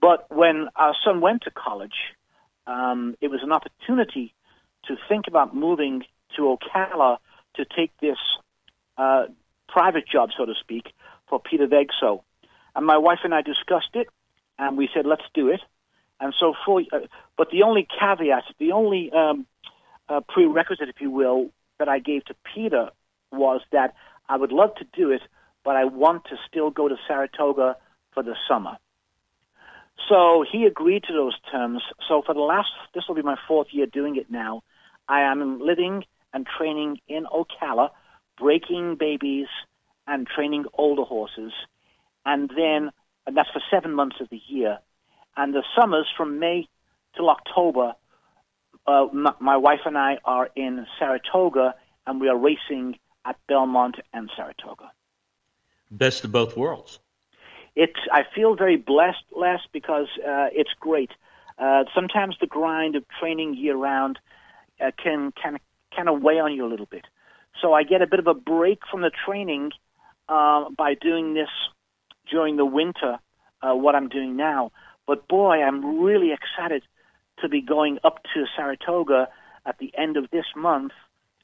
[0.00, 2.14] But when our son went to college,
[2.66, 4.34] um, it was an opportunity
[4.86, 6.04] to think about moving
[6.36, 7.18] to Ocala
[7.56, 8.18] to take this
[8.96, 9.24] uh,
[9.68, 10.92] private job, so to speak,
[11.28, 12.22] for Peter Vegso.
[12.74, 14.08] And my wife and I discussed it,
[14.58, 15.60] and we said, let's do it.
[16.20, 16.98] And so, for uh,
[17.36, 19.46] but the only caveat, the only um,
[20.08, 22.90] uh, prerequisite, if you will, that I gave to Peter
[23.30, 23.94] was that
[24.28, 25.22] I would love to do it,
[25.64, 27.76] but I want to still go to Saratoga
[28.12, 28.78] for the summer.
[30.08, 31.82] So he agreed to those terms.
[32.08, 34.62] So for the last, this will be my fourth year doing it now.
[35.08, 37.90] I am living and training in Ocala,
[38.38, 39.48] breaking babies
[40.06, 41.52] and training older horses.
[42.24, 42.90] And then,
[43.26, 44.78] and that's for seven months of the year.
[45.36, 46.68] And the summers from May
[47.16, 47.94] till October,
[48.88, 51.74] uh, my, my wife and I are in Saratoga
[52.06, 54.90] and we are racing at Belmont and Saratoga.
[55.90, 56.98] Best of both worlds.
[57.76, 61.10] It's I feel very blessed, Les, because uh, it's great.
[61.58, 64.18] Uh, sometimes the grind of training year round
[64.80, 65.58] uh, can can
[65.94, 67.04] kind of weigh on you a little bit.
[67.60, 69.72] So I get a bit of a break from the training
[70.28, 71.50] uh, by doing this
[72.30, 73.18] during the winter.
[73.60, 74.70] Uh, what I'm doing now,
[75.06, 76.82] but boy, I'm really excited
[77.42, 79.28] to be going up to Saratoga
[79.66, 80.92] at the end of this month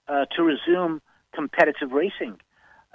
[0.09, 1.00] uh, to resume
[1.35, 2.38] competitive racing.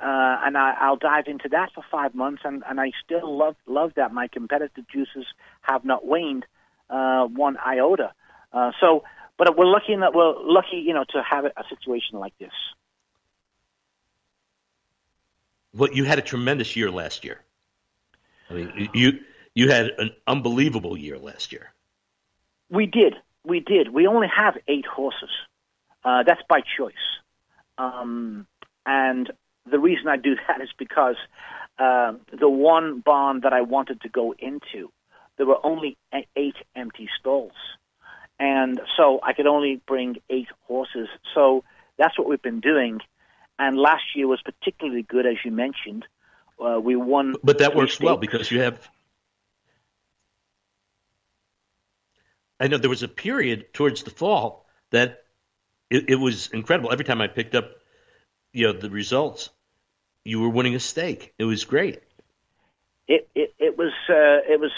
[0.02, 3.58] Uh, and I, I'll dive into that for five months, and, and I still love
[3.68, 5.26] love that my competitive juices
[5.62, 6.46] have not waned
[6.90, 8.14] uh, one iota.
[8.54, 9.04] Uh, so,
[9.38, 12.54] but we're lucky that we're lucky, you know, to have a situation like this.
[15.74, 17.42] Well, you had a tremendous year last year.
[18.50, 19.20] I mean, you
[19.54, 21.74] you had an unbelievable year last year.
[22.70, 23.94] We did, we did.
[23.94, 25.30] We only have eight horses.
[26.04, 26.94] Uh, that's by choice.
[27.78, 28.48] Um,
[28.86, 29.32] and
[29.70, 31.16] the reason I do that is because
[31.78, 34.92] uh, the one barn that I wanted to go into,
[35.38, 35.98] there were only
[36.36, 37.54] eight empty stalls.
[38.40, 41.10] And so I could only bring eight horses.
[41.34, 41.64] So
[41.98, 43.00] that's what we've been doing.
[43.58, 46.06] And last year was particularly good, as you mentioned.
[46.64, 47.36] Uh, we won.
[47.44, 48.90] But that works well because you have.
[52.60, 55.24] I know there was a period towards the fall that
[55.90, 56.92] it, it was incredible.
[56.92, 57.72] Every time I picked up,
[58.54, 59.50] you know, the results,
[60.26, 61.34] you were winning a stake.
[61.38, 62.02] It was great.
[63.08, 64.72] It it, it was uh, it was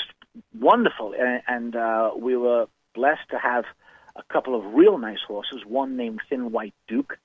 [0.58, 3.65] wonderful, and, and uh, we were blessed to have
[4.15, 5.62] a couple of real nice horses.
[5.65, 7.17] One named Thin White Duke,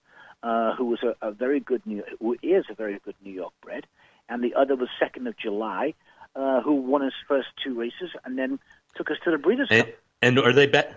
[0.42, 3.52] uh, who was a, a very good New, who is a very good New York
[3.62, 3.86] bred,
[4.28, 5.94] and the other was Second of July,
[6.34, 8.58] uh, who won his first two races and then
[8.96, 9.94] took us to the Breeders' and, Cup.
[10.26, 10.88] And are they back?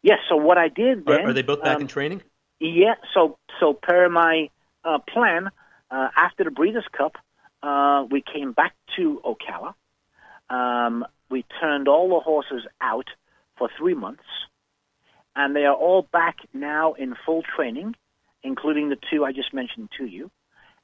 [0.00, 0.18] Yes.
[0.28, 1.20] So what I did then?
[1.22, 2.22] Are, are they both back um, in training?
[2.60, 2.94] Yeah.
[3.12, 4.48] So so per my
[4.84, 5.50] uh, plan,
[5.90, 7.16] uh, after the Breeders' Cup,
[7.64, 9.74] uh, we came back to Ocala.
[10.54, 13.08] Um, we turned all the horses out
[13.58, 14.22] for three months,
[15.34, 17.96] and they are all back now in full training,
[18.44, 20.30] including the two I just mentioned to you.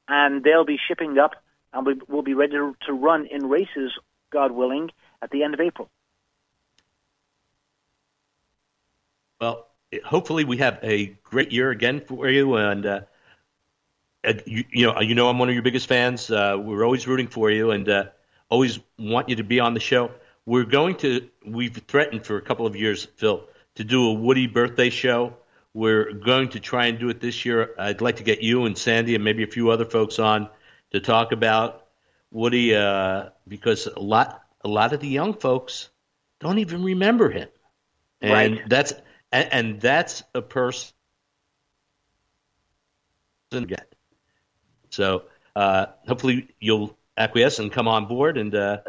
[0.09, 1.35] And they'll be shipping up,
[1.71, 3.93] and we will be ready to run in races,
[4.29, 4.89] God willing,
[5.21, 5.89] at the end of April.
[9.41, 9.67] Well,
[10.05, 13.01] hopefully we have a great year again for you, and uh,
[14.45, 16.29] you, you, know, you know, I'm one of your biggest fans.
[16.29, 18.03] Uh, we're always rooting for you, and uh,
[18.49, 20.11] always want you to be on the show.
[20.45, 21.27] We're going to.
[21.43, 23.43] We've threatened for a couple of years, Phil,
[23.75, 25.33] to do a Woody birthday show.
[25.73, 27.73] We're going to try and do it this year.
[27.79, 30.49] I'd like to get you and Sandy and maybe a few other folks on
[30.91, 31.87] to talk about
[32.29, 35.89] Woody, uh, because a lot, a lot of the young folks
[36.39, 37.49] don't even remember him,
[38.21, 38.69] and Right.
[38.69, 38.93] that's
[39.31, 40.91] and, and that's a person
[43.51, 43.85] again.
[44.89, 45.23] So
[45.55, 48.79] uh, hopefully you'll acquiesce and come on board, and uh,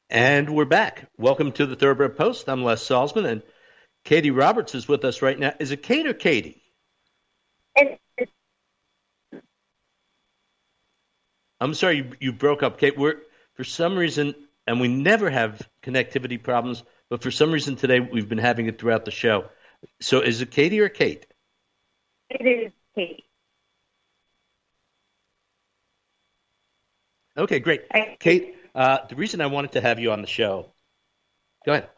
[0.09, 1.11] And we're back.
[1.19, 2.49] Welcome to the Thoroughbred Post.
[2.49, 3.43] I'm Les Salzman, and
[4.05, 5.53] Katie Roberts is with us right now.
[5.59, 6.63] Is it Kate or Katie?
[11.61, 12.97] I'm sorry, you, you broke up, Kate.
[12.97, 13.17] We're
[13.55, 18.29] for some reason, and we never have connectivity problems, but for some reason today we've
[18.29, 19.47] been having it throughout the show.
[20.01, 21.27] So is it Katie or Kate?
[22.31, 23.25] It is Kate.
[27.37, 27.83] Okay, great.
[28.21, 30.67] Kate, uh, the reason I wanted to have you on the show.
[31.65, 31.89] Go ahead.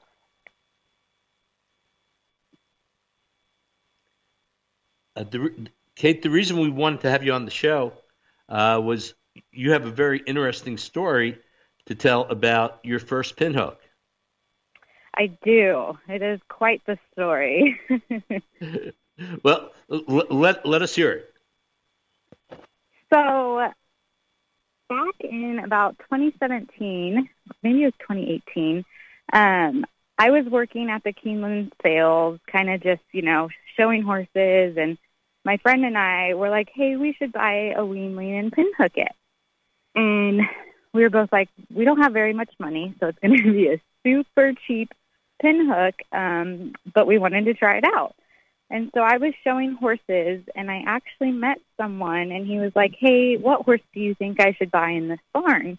[5.16, 7.92] Uh, the, Kate, the reason we wanted to have you on the show
[8.48, 9.14] uh, was
[9.50, 11.38] you have a very interesting story
[11.86, 13.76] to tell about your first pinhook.
[15.16, 15.98] I do.
[16.08, 17.80] It is quite the story.
[19.42, 21.34] Well, l- let let us hear it.
[23.12, 23.72] so,
[25.20, 27.28] in about 2017,
[27.62, 28.85] maybe it was 2018,
[29.33, 29.85] um,
[30.18, 34.76] I was working at the Keeneland sales, kind of just, you know, showing horses.
[34.76, 34.98] And
[35.44, 39.12] my friend and I were like, hey, we should buy a weanling and pinhook it.
[39.94, 40.40] And
[40.92, 43.68] we were both like, we don't have very much money, so it's going to be
[43.68, 44.92] a super cheap
[45.42, 48.16] pinhook, um, but we wanted to try it out.
[48.70, 52.94] And so I was showing horses, and I actually met someone, and he was like,
[52.98, 55.78] "Hey, what horse do you think I should buy in this barn?"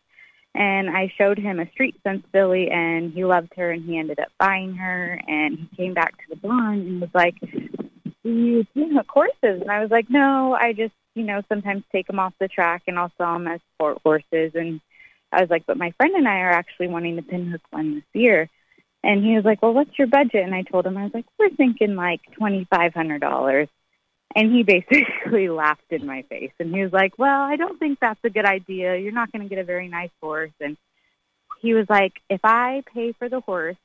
[0.56, 4.20] And I showed him a street sense filly, and he loved her, and he ended
[4.20, 5.22] up buying her.
[5.28, 9.70] And he came back to the barn and was like, "Do you pinhook horses?" And
[9.70, 12.98] I was like, "No, I just, you know, sometimes take them off the track, and
[12.98, 14.82] I'll sell them as sport horses." And
[15.32, 18.04] I was like, "But my friend and I are actually wanting to pinhook one this
[18.14, 18.50] year."
[19.04, 21.26] And he was like, "Well, what's your budget?" And I told him, I was like,
[21.38, 23.70] "We're thinking like twenty five hundred dollars."
[24.36, 28.00] And he basically laughed in my face, and he was like, "Well, I don't think
[28.00, 28.98] that's a good idea.
[28.98, 30.78] You're not going to get a very nice horse." And
[31.62, 33.78] he was like, "If I pay for the horse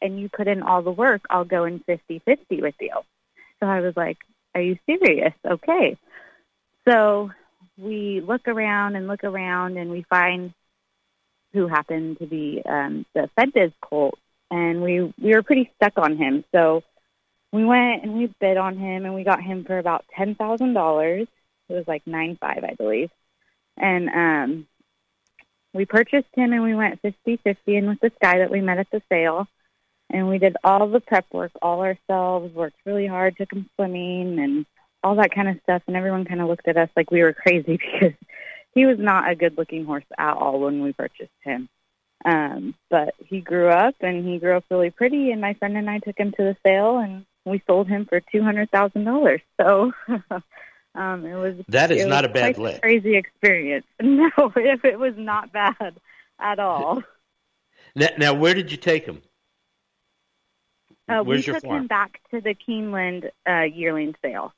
[0.00, 2.94] and you put in all the work, I'll go in fifty fifty with you."
[3.60, 4.18] So I was like,
[4.54, 5.96] "Are you serious?" Okay.
[6.88, 7.30] So
[7.76, 10.54] we look around and look around, and we find
[11.52, 14.18] who happened to be um, the Fed Biz colt,
[14.50, 16.44] and we we were pretty stuck on him.
[16.52, 16.82] So
[17.52, 20.74] we went and we bid on him, and we got him for about ten thousand
[20.74, 21.28] dollars.
[21.68, 23.10] It was like nine five, I believe,
[23.76, 24.66] and um,
[25.74, 28.78] we purchased him, and we went fifty fifty, and with this guy that we met
[28.78, 29.46] at the sale.
[30.10, 34.38] And we did all the prep work all ourselves, worked really hard, took him swimming
[34.38, 34.64] and
[35.02, 35.82] all that kind of stuff.
[35.86, 38.14] And everyone kind of looked at us like we were crazy because
[38.74, 41.68] he was not a good looking horse at all when we purchased him.
[42.24, 45.88] Um, but he grew up and he grew up really pretty and my friend and
[45.88, 49.40] I took him to the sale and we sold him for two hundred thousand dollars.
[49.60, 49.92] So
[50.94, 52.82] um it was That is not a bad lick.
[52.82, 53.86] crazy experience.
[54.02, 55.94] No, if it was not bad
[56.38, 57.02] at all.
[57.94, 59.22] Now, now where did you take him?
[61.08, 61.82] Uh, we Where's your took farm?
[61.82, 64.52] him back to the Keeneland uh, yearling sale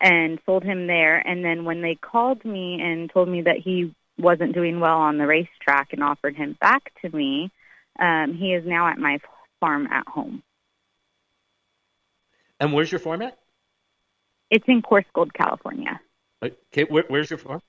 [0.00, 1.18] and sold him there.
[1.18, 5.18] And then when they called me and told me that he wasn't doing well on
[5.18, 7.50] the racetrack and offered him back to me,
[7.98, 9.18] um, he is now at my
[9.60, 10.42] farm at home.
[12.60, 13.38] And where's your farm at?
[14.50, 16.00] It's in Coarsegold, California.
[16.42, 17.60] Okay, where, where's your farm?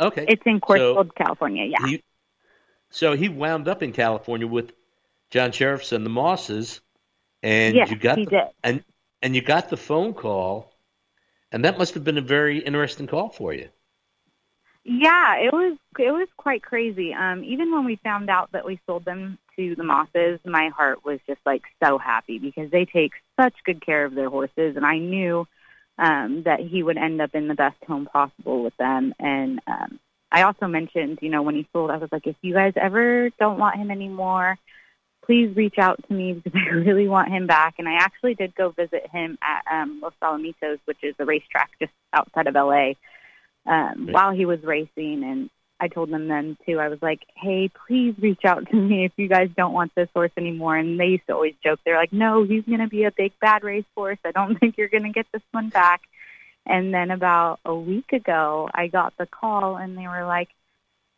[0.00, 0.24] Okay.
[0.28, 1.64] It's in So- Coarsegold, California.
[1.64, 1.86] Yeah.
[1.86, 2.02] He,
[2.90, 4.72] so he wound up in California with
[5.30, 6.80] John Sherriffs and the Mosses,
[7.42, 8.42] and Yes, you got he the, did.
[8.62, 8.84] and
[9.20, 10.72] and you got the phone call
[11.52, 13.68] and that must have been a very interesting call for you.
[14.90, 17.12] Yeah, it was it was quite crazy.
[17.12, 21.04] Um, even when we found out that we sold them to the Mosses, my heart
[21.04, 24.86] was just like so happy because they take such good care of their horses, and
[24.86, 25.46] I knew
[25.98, 29.12] um, that he would end up in the best home possible with them.
[29.18, 30.00] And um,
[30.32, 33.28] I also mentioned, you know, when he sold, I was like, if you guys ever
[33.38, 34.56] don't want him anymore,
[35.26, 37.74] please reach out to me because I really want him back.
[37.76, 41.72] And I actually did go visit him at um, Los Alamitos, which is a racetrack
[41.78, 42.92] just outside of LA
[43.68, 44.14] um, right.
[44.14, 45.22] while he was racing.
[45.24, 45.50] And
[45.80, 46.80] I told them then too.
[46.80, 50.08] I was like, "Hey, please reach out to me if you guys don't want this
[50.14, 51.80] horse anymore." And they used to always joke.
[51.84, 54.18] They're like, "No, he's going to be a big bad race horse.
[54.24, 56.02] I don't think you're going to get this one back."
[56.66, 60.48] And then about a week ago, I got the call, and they were like,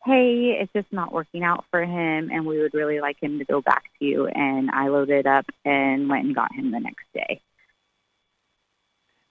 [0.05, 3.45] "Hey, it's just not working out for him, and we would really like him to
[3.45, 7.07] go back to you." And I loaded up and went and got him the next
[7.15, 7.41] day.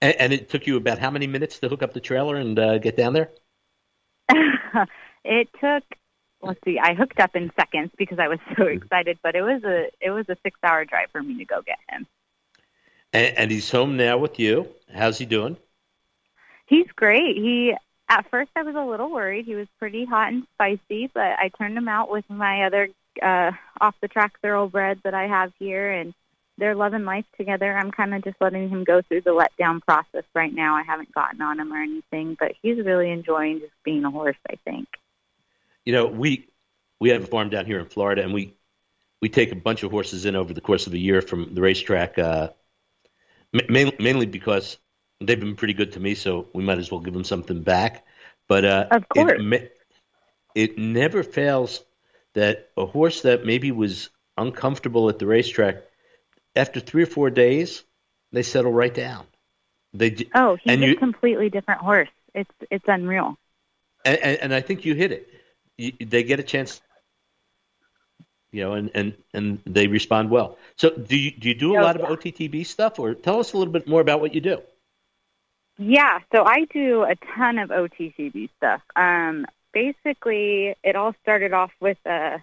[0.01, 2.57] And, and it took you about how many minutes to hook up the trailer and
[2.57, 3.31] uh, get down there?
[5.23, 5.83] it took
[6.41, 8.77] let's see, I hooked up in seconds because I was so mm-hmm.
[8.77, 11.61] excited, but it was a it was a six hour drive for me to go
[11.61, 12.07] get him.
[13.11, 14.67] And, and he's home now with you.
[14.93, 15.57] How's he doing?
[16.67, 17.35] He's great.
[17.37, 17.73] He
[18.07, 19.45] at first I was a little worried.
[19.45, 22.89] He was pretty hot and spicy, but I turned him out with my other
[23.21, 26.13] uh off the track thoroughbred that I have here and
[26.59, 27.75] they're loving life together.
[27.75, 30.75] I'm kind of just letting him go through the letdown process right now.
[30.75, 34.37] I haven't gotten on him or anything, but he's really enjoying just being a horse.
[34.49, 34.87] I think.
[35.85, 36.49] You know, we
[36.99, 38.53] we have a farm down here in Florida, and we
[39.21, 41.61] we take a bunch of horses in over the course of a year from the
[41.61, 42.49] racetrack, uh,
[43.51, 44.77] mainly, mainly because
[45.19, 48.05] they've been pretty good to me, so we might as well give them something back.
[48.47, 49.77] But uh, of course, it,
[50.55, 51.83] it never fails
[52.33, 55.83] that a horse that maybe was uncomfortable at the racetrack
[56.55, 57.83] after three or four days,
[58.31, 59.25] they settle right down.
[59.93, 62.09] They oh, he's and a you, completely different horse.
[62.33, 63.37] It's it's unreal.
[64.05, 65.27] And, and, and I think you hit it.
[65.77, 66.81] You, they get a chance,
[68.51, 70.57] you know, and, and, and they respond well.
[70.77, 72.05] So do you do you do a oh, lot yeah.
[72.05, 74.61] of OTTB stuff, or tell us a little bit more about what you do?
[75.77, 78.81] Yeah, so I do a ton of OTTB stuff.
[78.95, 82.37] Um, basically, it all started off with uh,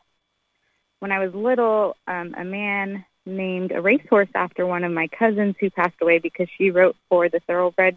[1.00, 1.96] when I was little.
[2.06, 6.48] Um, a man named a racehorse after one of my cousins who passed away because
[6.56, 7.96] she wrote for the Thoroughbred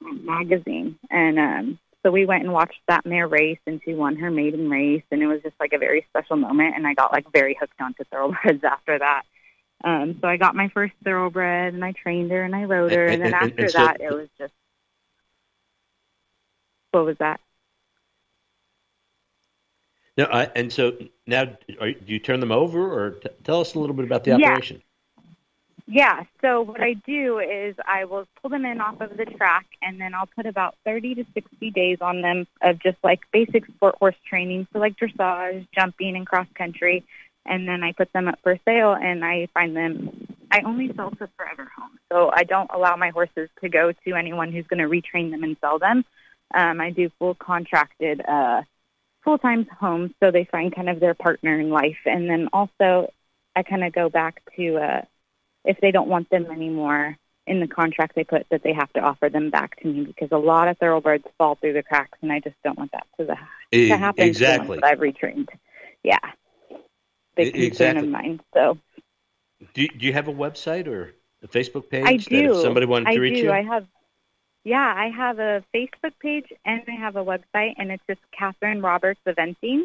[0.00, 0.98] magazine.
[1.10, 4.68] And um, so we went and watched that mare race, and she won her maiden
[4.68, 6.76] race, and it was just like a very special moment.
[6.76, 9.22] And I got like very hooked onto thoroughbreds after that.
[9.84, 13.06] Um, so I got my first thoroughbred, and I trained her, and I rode her,
[13.06, 14.52] and, and then after and so, that, it was just
[16.92, 17.40] what was that?
[20.16, 20.96] No, I, and so
[21.26, 21.44] now,
[21.80, 24.32] are, do you turn them over, or t- tell us a little bit about the
[24.32, 24.82] operation?
[25.86, 26.24] Yeah.
[26.40, 30.00] So what I do is I will pull them in off of the track, and
[30.00, 33.96] then I'll put about 30 to 60 days on them of just like basic sport
[33.98, 37.04] horse training, so like dressage, jumping, and cross country.
[37.44, 40.28] And then I put them up for sale, and I find them.
[40.50, 44.14] I only sell to forever homes, so I don't allow my horses to go to
[44.14, 46.04] anyone who's going to retrain them and sell them.
[46.54, 48.62] Um, I do full contracted uh,
[49.24, 51.98] full time home, so they find kind of their partner in life.
[52.06, 53.12] And then also,
[53.54, 55.02] I kind of go back to uh,
[55.64, 57.16] if they don't want them anymore
[57.46, 60.28] in the contract, they put that they have to offer them back to me because
[60.30, 63.26] a lot of thoroughbreds fall through the cracks, and I just don't want that to,
[63.26, 64.24] the, to happen.
[64.24, 64.78] Exactly.
[64.78, 65.48] To I've retrained.
[66.04, 66.18] Yeah,
[67.36, 68.06] big concern exactly.
[68.06, 68.40] of mine.
[68.54, 68.78] So,
[69.74, 72.04] do do you have a website or a Facebook page?
[72.06, 72.56] I do.
[72.56, 73.44] if somebody wanted to I reach do.
[73.44, 73.86] you, I have
[74.64, 78.80] yeah, I have a Facebook page and I have a website, and it's just Catherine
[78.82, 79.84] Roberts Eventing.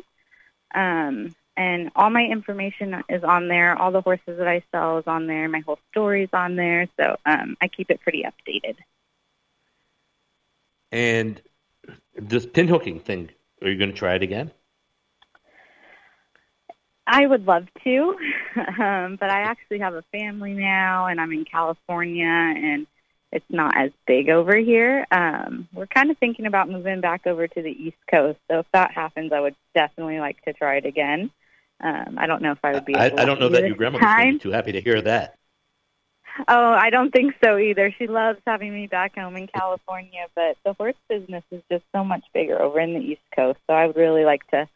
[0.74, 3.76] Um, and all my information is on there.
[3.76, 5.50] All the horses that I sell is on there.
[5.50, 6.88] My whole story is on there.
[7.00, 8.76] So um, I keep it pretty updated.
[10.92, 11.42] And
[12.16, 14.52] this pin hooking thing, are you going to try it again?
[17.08, 18.16] I would love to,
[18.80, 22.86] um, but I actually have a family now, and I'm in California, and
[23.32, 25.06] it's not as big over here.
[25.12, 28.40] Um, we're kind of thinking about moving back over to the East Coast.
[28.50, 31.30] So if that happens, I would definitely like to try it again.
[31.82, 32.96] Um, I don't know if I would be.
[32.96, 35.38] I, I don't know that your grandma would be too happy to hear that.
[36.48, 37.94] Oh, I don't think so either.
[37.98, 42.04] She loves having me back home in California, but the horse business is just so
[42.04, 43.60] much bigger over in the East Coast.
[43.68, 44.68] So I would really like to.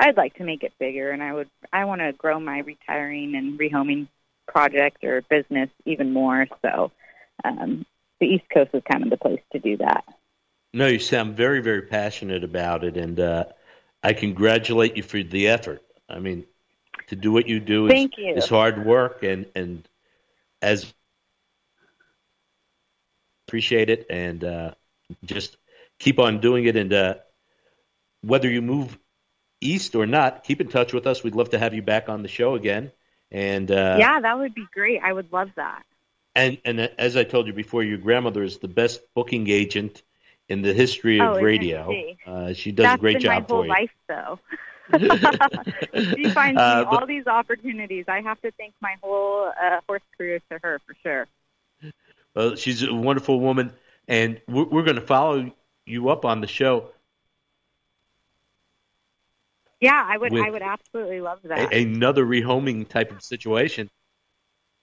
[0.00, 1.50] I'd like to make it bigger, and I would.
[1.72, 4.06] I want to grow my retiring and rehoming
[4.46, 6.46] project or business even more.
[6.62, 6.92] So
[7.44, 7.84] um,
[8.20, 10.04] the East Coast is kind of the place to do that.
[10.72, 13.44] No, you sound very, very passionate about it, and uh,
[14.02, 15.82] I congratulate you for the effort.
[16.08, 16.44] I mean,
[17.08, 18.34] to do what you do is, you.
[18.34, 19.88] is, hard work, and and
[20.60, 20.92] as
[23.46, 24.70] appreciate it, and uh,
[25.24, 25.56] just
[25.98, 26.76] keep on doing it.
[26.76, 27.14] And uh,
[28.22, 28.98] whether you move
[29.60, 31.24] east or not, keep in touch with us.
[31.24, 32.92] We'd love to have you back on the show again.
[33.30, 35.00] And uh, yeah, that would be great.
[35.02, 35.82] I would love that.
[36.38, 40.02] And and as I told you before, your grandmother is the best booking agent
[40.48, 41.90] in the history of oh, radio.
[41.90, 42.18] She?
[42.24, 43.70] Uh, she does That's a great been job my whole you.
[43.70, 44.38] life, though.
[46.14, 48.04] she finds Uh, me but- all these opportunities.
[48.06, 51.26] I have to thank my whole uh, horse career to her for sure.
[52.36, 53.72] Well, she's a wonderful woman,
[54.06, 55.50] and we're, we're going to follow
[55.86, 56.90] you up on the show.
[59.80, 60.36] Yeah, I would.
[60.36, 61.72] I would absolutely love that.
[61.72, 63.90] a, another rehoming type of situation.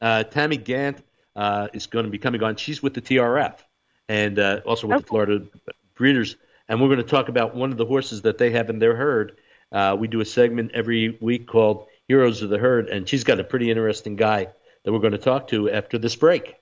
[0.02, 1.02] Uh, Tammy Gant
[1.36, 2.56] uh, is going to be coming on.
[2.56, 3.56] She's with the TRF
[4.08, 5.46] and uh, also with the Florida
[5.96, 6.36] Breeders.
[6.68, 8.96] And we're going to talk about one of the horses that they have in their
[8.96, 9.38] herd.
[9.72, 13.40] Uh, we do a segment every week called Heroes of the Herd, and she's got
[13.40, 14.48] a pretty interesting guy
[14.84, 16.56] that we're going to talk to after this break.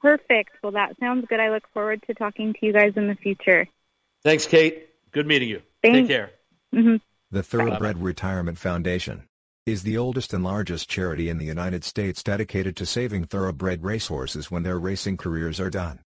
[0.00, 0.50] Perfect.
[0.62, 1.40] Well, that sounds good.
[1.40, 3.66] I look forward to talking to you guys in the future.
[4.22, 4.88] Thanks, Kate.
[5.12, 5.62] Good meeting you.
[5.82, 6.08] Take Thanks.
[6.08, 6.30] care.
[6.72, 6.96] hmm
[7.30, 9.24] The Thoroughbred Retirement Foundation
[9.64, 14.50] is the oldest and largest charity in the United States dedicated to saving thoroughbred racehorses
[14.50, 16.00] when their racing careers are done.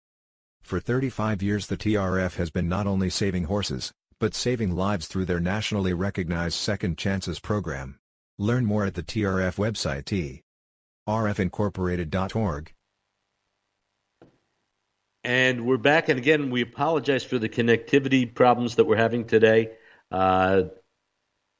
[0.61, 5.25] For 35 years the TRF has been not only saving horses, but saving lives through
[5.25, 7.97] their nationally recognized Second Chances program.
[8.37, 10.33] Learn more at the TRF website
[11.07, 12.73] trfincorporated.org.
[15.23, 19.71] And we're back, and again, we apologize for the connectivity problems that we're having today.
[20.11, 20.63] Uh,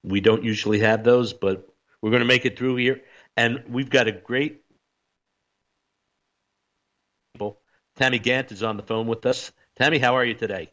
[0.04, 1.68] we don't usually have those, but
[2.02, 3.02] we're going to make it through here.
[3.38, 4.62] And we've got a great
[7.34, 7.60] people.
[7.96, 9.52] Tammy Gant is on the phone with us.
[9.76, 10.70] Tammy, how are you today?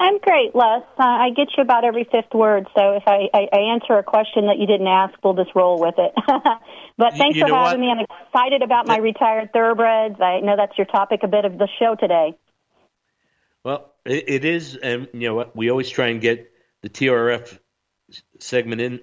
[0.00, 0.82] I'm great, Les.
[0.96, 4.04] Uh, I get you about every fifth word, so if I, I, I answer a
[4.04, 6.12] question that you didn't ask, we'll just roll with it.
[6.96, 7.80] but thanks you for having what?
[7.80, 7.90] me.
[7.90, 10.20] I'm excited about my retired thoroughbreds.
[10.20, 12.38] I know that's your topic a bit of the show today.
[13.64, 15.56] Well, it, it is, and you know what?
[15.56, 16.48] We always try and get
[16.82, 17.58] the TRF
[18.38, 19.00] segment in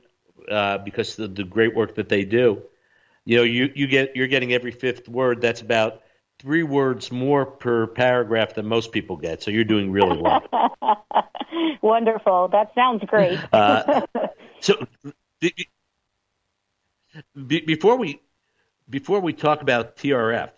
[0.50, 2.62] uh, because of the great work that they do.
[3.26, 5.42] You know, you, you get you're getting every fifth word.
[5.42, 6.02] That's about
[6.40, 9.42] three words more per paragraph than most people get.
[9.42, 10.44] So you're doing really well.
[11.82, 12.50] Wonderful.
[12.50, 13.40] That sounds great.
[13.52, 14.06] Uh,
[14.60, 14.86] so
[15.40, 15.68] be-
[17.48, 18.22] be- before we
[18.90, 20.52] before we talk about TRF,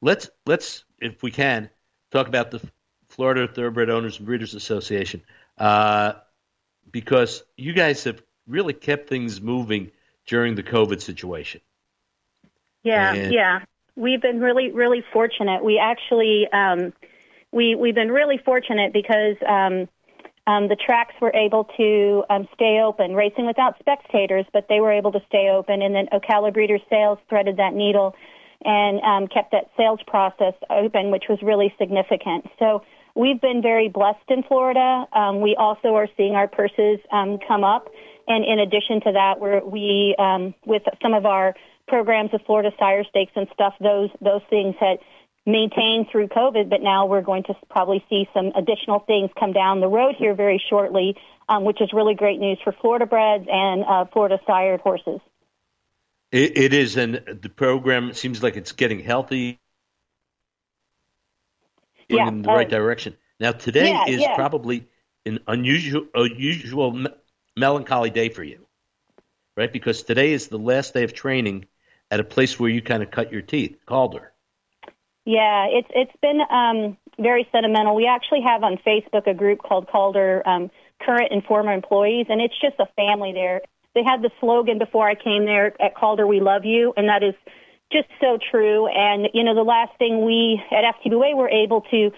[0.00, 1.70] let's let's if we can
[2.10, 2.60] talk about the
[3.08, 5.22] Florida Thoroughbred Owners and Breeders Association
[5.58, 6.12] uh,
[6.90, 9.90] because you guys have really kept things moving
[10.26, 11.60] during the COVID situation.
[12.82, 13.60] Yeah, And- yeah.
[13.96, 15.62] We've been really, really fortunate.
[15.62, 16.92] We actually, um,
[17.52, 19.88] we we've been really fortunate because um,
[20.46, 24.92] um, the tracks were able to um, stay open, racing without spectators, but they were
[24.92, 25.82] able to stay open.
[25.82, 28.14] And then Ocala Breeders Sales threaded that needle
[28.64, 32.46] and um, kept that sales process open, which was really significant.
[32.58, 32.82] So
[33.14, 35.06] we've been very blessed in Florida.
[35.12, 37.90] Um, we also are seeing our purses um, come up.
[38.26, 41.54] And in addition to that, we're, we, um, with some of our
[41.88, 44.98] programs of Florida Sire Stakes and stuff, those, those things had
[45.46, 49.80] maintained through COVID, but now we're going to probably see some additional things come down
[49.80, 51.16] the road here very shortly,
[51.48, 55.20] um, which is really great news for Florida breds and uh, Florida sired horses.
[56.30, 59.58] It, it is, and the program seems like it's getting healthy
[62.08, 63.16] Yeah, in the uh, right direction.
[63.40, 64.36] Now, today yeah, is yeah.
[64.36, 64.88] probably
[65.24, 67.06] an unusual, unusual
[67.60, 68.66] melancholy day for you,
[69.56, 69.72] right?
[69.72, 71.66] Because today is the last day of training
[72.10, 74.32] at a place where you kind of cut your teeth, Calder.
[75.24, 77.94] Yeah, it's it's been um, very sentimental.
[77.94, 80.70] We actually have on Facebook a group called Calder um,
[81.02, 83.60] Current and Former Employees, and it's just a family there.
[83.94, 87.22] They had the slogan before I came there at Calder, "We love you," and that
[87.22, 87.34] is
[87.92, 88.86] just so true.
[88.88, 92.10] And you know, the last thing we at FTBA were able to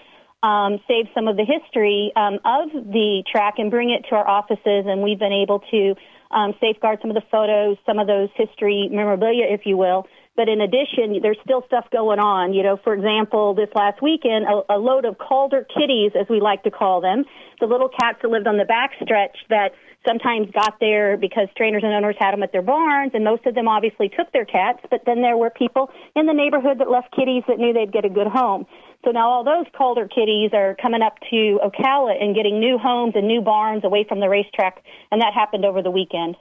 [0.43, 4.27] um, save some of the history um, of the track and bring it to our
[4.27, 5.95] offices, and we've been able to
[6.31, 10.05] um, safeguard some of the photos, some of those history memorabilia, if you will.
[10.35, 12.53] But in addition, there's still stuff going on.
[12.53, 16.41] You know, for example, this last weekend, a, a load of Calder kitties, as we
[16.41, 17.23] like to call them,
[17.59, 19.71] the little cats that lived on the backstretch that
[20.05, 23.55] sometimes got there because trainers and owners had them at their barns, and most of
[23.55, 24.79] them obviously took their cats.
[24.89, 28.05] But then there were people in the neighborhood that left kitties that knew they'd get
[28.05, 28.65] a good home.
[29.05, 33.13] So now all those Calder kitties are coming up to Ocala and getting new homes
[33.15, 36.35] and new barns away from the racetrack, and that happened over the weekend.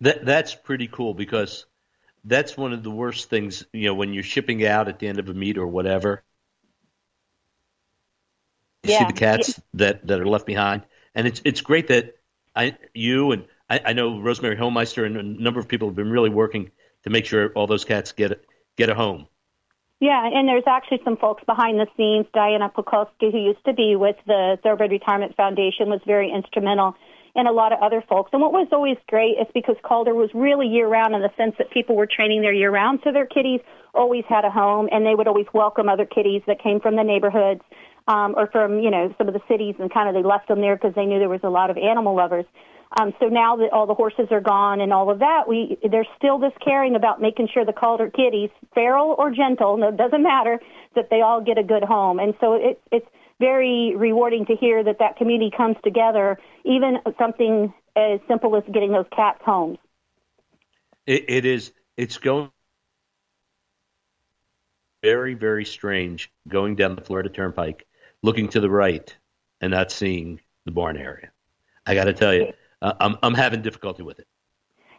[0.00, 1.66] That that's pretty cool because
[2.24, 5.18] that's one of the worst things, you know, when you're shipping out at the end
[5.18, 6.22] of a meet or whatever.
[8.82, 9.06] You see Yeah.
[9.06, 10.82] the cats that, that are left behind,
[11.14, 12.16] and it's it's great that
[12.56, 16.10] I you and I, I know Rosemary Homeister and a number of people have been
[16.10, 16.70] really working
[17.04, 18.38] to make sure all those cats get a,
[18.76, 19.28] get a home.
[20.00, 22.26] Yeah, and there's actually some folks behind the scenes.
[22.34, 26.94] Diana Pikulski, who used to be with the Thoroughbred Retirement Foundation, was very instrumental,
[27.34, 28.30] and a lot of other folks.
[28.34, 31.54] And what was always great is because Calder was really year round in the sense
[31.58, 33.60] that people were training there year round, so their kitties
[33.94, 37.02] always had a home, and they would always welcome other kitties that came from the
[37.02, 37.62] neighborhoods
[38.06, 40.60] um, or from you know some of the cities, and kind of they left them
[40.60, 42.46] there because they knew there was a lot of animal lovers.
[42.98, 46.06] Um, so now that all the horses are gone and all of that, we there's
[46.16, 50.22] still this caring about making sure the Calder kitties, feral or gentle, no, it doesn't
[50.22, 50.60] matter,
[50.94, 52.18] that they all get a good home.
[52.18, 53.06] And so it's it's
[53.40, 58.92] very rewarding to hear that that community comes together, even something as simple as getting
[58.92, 59.78] those cats homes.
[61.06, 61.72] It, it is.
[61.96, 62.50] It's going
[65.02, 67.85] very very strange going down the Florida Turnpike,
[68.26, 69.16] looking to the right
[69.62, 71.30] and not seeing the barn area.
[71.86, 72.52] I got to tell you
[72.82, 74.26] uh, I'm I'm having difficulty with it.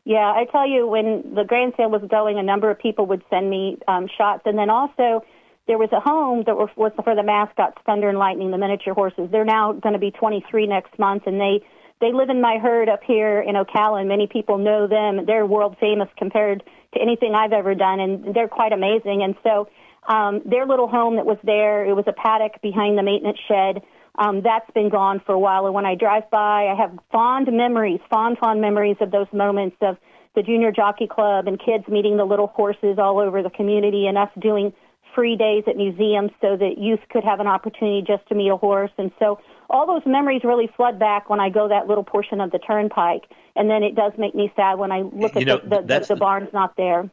[0.06, 3.24] Yeah, I tell you, when the grand sale was going, a number of people would
[3.30, 5.24] send me um, shots, and then also
[5.68, 6.70] there was a home that was
[7.04, 9.28] for the mascots, Thunder and Lightning, the miniature horses.
[9.30, 11.62] They're now going to be 23 next month, and they
[12.00, 15.26] they live in my herd up here in Ocala, and many people know them.
[15.26, 16.64] They're world famous compared
[16.94, 19.24] to anything I've ever done, and they're quite amazing.
[19.24, 19.68] And so
[20.08, 23.84] um, their little home that was there, it was a paddock behind the maintenance shed.
[24.18, 25.66] Um, that's been gone for a while.
[25.66, 29.78] And when I drive by, I have fond memories, fond, fond memories of those moments
[29.82, 29.98] of
[30.36, 34.18] the Junior Jockey Club and kids meeting the little horses all over the community and
[34.18, 34.74] us doing
[35.14, 38.58] free days at museums so that youth could have an opportunity just to meet a
[38.58, 38.92] horse.
[39.00, 42.52] And so all those memories really flood back when I go that little portion of
[42.52, 43.24] the turnpike.
[43.56, 46.06] And then it does make me sad when I look at know, the, the, the,
[46.10, 47.10] the, barns not there.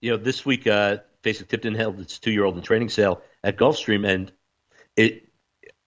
[0.00, 4.32] You know, this week, uh, Fasig-Tipton held its two-year-old in training sale at Gulfstream, and
[4.96, 5.28] it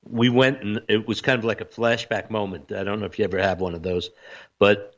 [0.03, 2.71] we went and it was kind of like a flashback moment.
[2.71, 4.09] I don't know if you ever have one of those,
[4.57, 4.95] but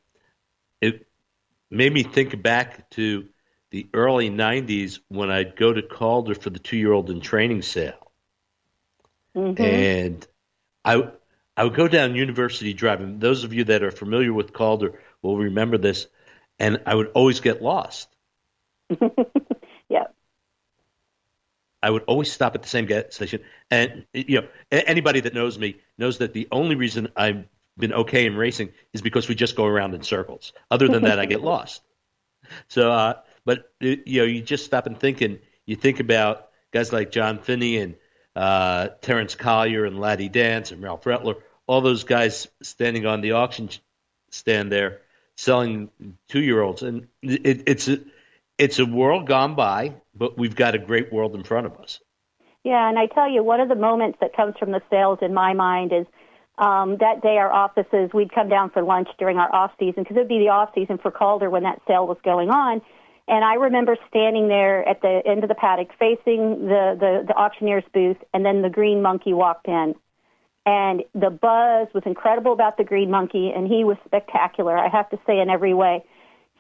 [0.80, 1.08] it
[1.70, 3.28] made me think back to
[3.72, 8.12] the early '90s when I'd go to Calder for the two-year-old in training sale,
[9.36, 9.62] mm-hmm.
[9.62, 10.28] and
[10.86, 11.12] I
[11.58, 13.02] I would go down University Drive.
[13.02, 16.08] And those of you that are familiar with Calder will remember this.
[16.60, 18.08] And I would always get lost.
[21.84, 23.42] I would always stop at the same gas station.
[23.70, 27.46] And you know, anybody that knows me knows that the only reason I've
[27.78, 30.54] been okay in racing is because we just go around in circles.
[30.70, 31.82] Other than that, I get lost.
[32.68, 33.14] So, uh,
[33.46, 37.40] but you know, you just stop and think, and you think about guys like John
[37.40, 37.96] Finney and
[38.36, 41.36] uh, Terence Collier and Laddie Dance and Ralph Retler,
[41.68, 43.70] all those guys standing on the auction
[44.30, 45.02] stand there
[45.36, 45.90] selling
[46.28, 48.00] two-year-olds, and it, it's a,
[48.62, 52.00] it's a world gone by, but we've got a great world in front of us.
[52.64, 55.34] Yeah, and I tell you, one of the moments that comes from the sales in
[55.34, 56.06] my mind is
[56.60, 60.16] um, that day our offices, we'd come down for lunch during our off season because
[60.16, 62.82] it would be the off season for Calder when that sale was going on.
[63.28, 67.34] And I remember standing there at the end of the paddock facing the, the, the
[67.34, 69.96] auctioneer's booth, and then the green monkey walked in.
[70.68, 75.10] And the buzz was incredible about the green monkey, and he was spectacular, I have
[75.10, 76.04] to say, in every way.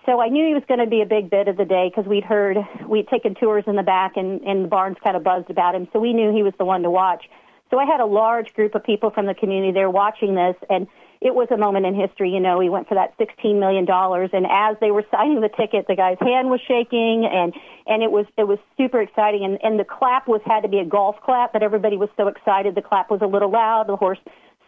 [0.05, 2.09] So I knew he was going to be a big bit of the day because
[2.09, 5.49] we'd heard, we'd taken tours in the back and, and the barns kind of buzzed
[5.49, 5.87] about him.
[5.93, 7.25] So we knew he was the one to watch.
[7.69, 10.87] So I had a large group of people from the community there watching this and
[11.21, 12.31] it was a moment in history.
[12.31, 15.85] You know, he went for that $16 million and as they were signing the ticket,
[15.87, 17.53] the guy's hand was shaking and,
[17.85, 19.45] and it was, it was super exciting.
[19.45, 22.27] And, and the clap was, had to be a golf clap, but everybody was so
[22.27, 22.73] excited.
[22.73, 23.87] The clap was a little loud.
[23.87, 24.19] The horse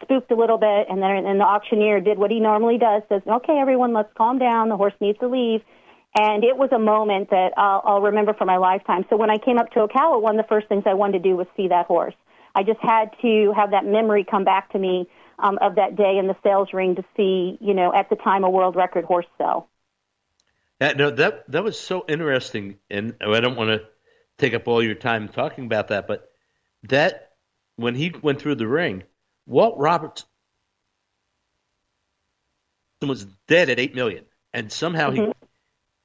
[0.02, 3.22] spooked a little bit, and then and the auctioneer did what he normally does, says,
[3.26, 4.68] "Okay, everyone, let's calm down.
[4.68, 5.62] The horse needs to leave."
[6.16, 9.04] And it was a moment that I'll, I'll remember for my lifetime.
[9.10, 11.28] So when I came up to Ocala, one of the first things I wanted to
[11.28, 12.14] do was see that horse.
[12.54, 15.08] I just had to have that memory come back to me
[15.40, 18.44] um, of that day in the sales ring to see, you know, at the time
[18.44, 19.68] a world record horse sell.
[20.80, 23.86] Uh, no, that that was so interesting, and I don't want to
[24.38, 26.30] take up all your time talking about that, but
[26.84, 27.32] that
[27.76, 29.04] when he went through the ring,
[29.46, 30.24] Walt Roberts
[33.02, 35.32] was dead at eight million, and somehow mm-hmm.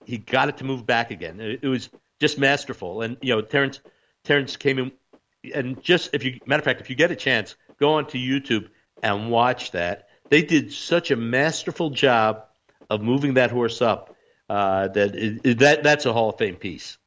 [0.05, 1.39] he he got it to move back again.
[1.39, 3.79] It, it, was just masterful, and you know Terence
[4.23, 4.91] Terence came in,
[5.53, 8.69] and just if you matter of fact, if you get a chance, go onto YouTube
[9.01, 10.09] and watch that.
[10.29, 12.45] They did such a masterful job
[12.89, 14.15] of moving that horse up
[14.49, 16.97] uh, that it, that that's a Hall of Fame piece.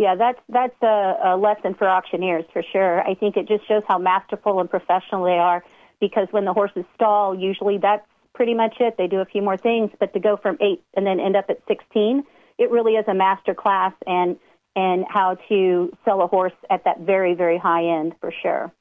[0.00, 3.06] Yeah, that's that's a, a lesson for auctioneers for sure.
[3.06, 5.62] I think it just shows how masterful and professional they are.
[6.00, 8.96] Because when the horses stall, usually that's pretty much it.
[8.96, 11.50] They do a few more things, but to go from eight and then end up
[11.50, 12.24] at sixteen,
[12.56, 14.38] it really is a master class and
[14.74, 18.72] and how to sell a horse at that very very high end for sure.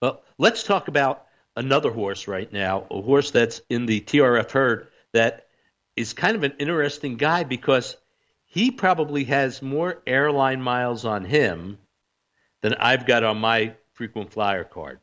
[0.00, 4.88] Well, let's talk about another horse right now, a horse that's in the TRF herd
[5.12, 5.48] that
[5.96, 7.94] is kind of an interesting guy because
[8.48, 11.78] he probably has more airline miles on him
[12.62, 14.98] than I've got on my frequent flyer card.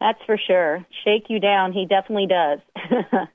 [0.00, 0.84] That's for sure.
[1.04, 2.58] Shake you down, he definitely does.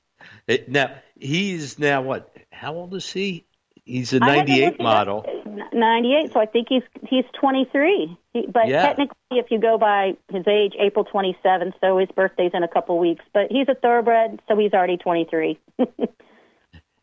[0.46, 2.34] It, now he's now what?
[2.50, 3.46] How old is he?
[3.84, 5.24] He's a '98 model.
[5.72, 8.18] 98, so I think he's he's 23.
[8.32, 8.88] He, but Yeah.
[8.88, 12.98] technically, if you go by his age, April 27th, so his birthday's in a couple
[12.98, 13.24] weeks.
[13.32, 15.58] But he's a thoroughbred, so he's already 23.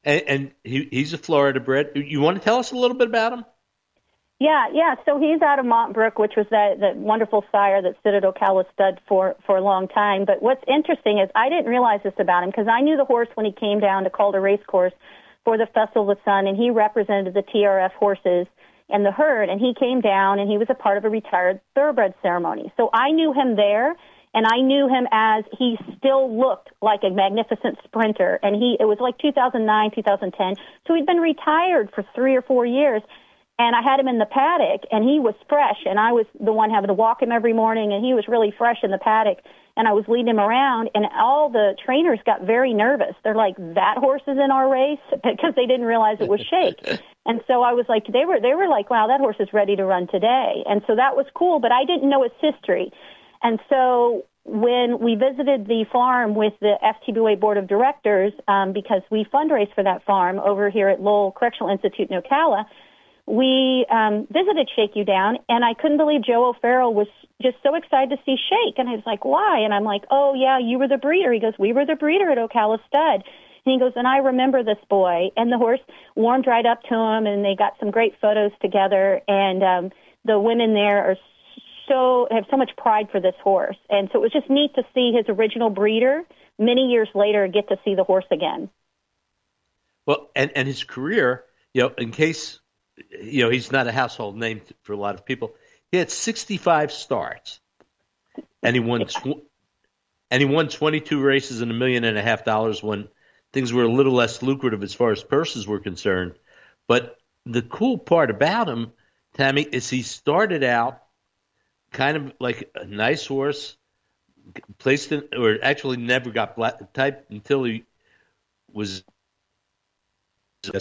[0.05, 1.91] And, and he, he's a Florida bred.
[1.95, 3.45] You want to tell us a little bit about him?
[4.39, 4.95] Yeah, yeah.
[5.05, 8.99] So he's out of Montbrook, which was that, that wonderful sire that at Ocala Stud
[9.07, 10.25] for, for a long time.
[10.25, 13.29] But what's interesting is I didn't realize this about him because I knew the horse
[13.35, 14.93] when he came down to Calder Race Course
[15.45, 18.47] for the Festival of the Sun, and he represented the TRF horses
[18.89, 21.61] and the herd, and he came down and he was a part of a retired
[21.73, 22.71] thoroughbred ceremony.
[22.77, 23.95] So I knew him there,
[24.35, 28.37] and I knew him as he still looked like a magnificent sprinter.
[28.43, 30.55] And he, it was like 2009, 2010.
[30.85, 33.01] So he'd been retired for three or four years.
[33.57, 36.51] And I had him in the paddock, and he was fresh, and I was the
[36.51, 39.39] one having to walk him every morning, and he was really fresh in the paddock,
[39.77, 43.15] and I was leading him around, and all the trainers got very nervous.
[43.23, 46.99] They're like, "That horse is in our race," because they didn't realize it was Shake.
[47.25, 49.77] and so I was like, they were they were like, "Wow, that horse is ready
[49.77, 52.91] to run today," and so that was cool, but I didn't know his history,
[53.45, 59.03] and so when we visited the farm with the FTBA board of directors, um, because
[59.11, 62.65] we fundraise for that farm over here at Lowell Correctional Institute in Ocala,
[63.27, 67.07] we um, visited Shake You Down, and I couldn't believe Joe O'Farrell was
[67.39, 68.79] just so excited to see Shake.
[68.79, 69.59] And I was like, why?
[69.59, 71.31] And I'm like, oh, yeah, you were the breeder.
[71.31, 73.23] He goes, we were the breeder at Ocala Stud.
[73.65, 75.29] And he goes, and I remember this boy.
[75.37, 75.81] And the horse
[76.15, 79.21] warmed right up to him, and they got some great photos together.
[79.27, 79.91] And um,
[80.23, 81.15] the women there are
[81.87, 83.77] so have so much pride for this horse.
[83.89, 86.23] And so it was just neat to see his original breeder
[86.57, 88.69] many years later get to see the horse again.
[90.05, 92.59] Well, and and his career, you know, in case
[93.21, 95.55] you know he's not a household name for a lot of people,
[95.91, 97.59] he had 65 starts,
[98.61, 99.43] and he won tw-
[100.29, 103.07] and he won 22 races and a million and a half dollars when
[103.53, 106.35] things were a little less lucrative as far as purses were concerned.
[106.87, 108.91] But the cool part about him,
[109.33, 111.04] Tammy, is he started out
[111.95, 113.77] kind of like a nice horse,
[114.77, 117.85] placed in, or actually never got black type until he
[118.71, 119.03] was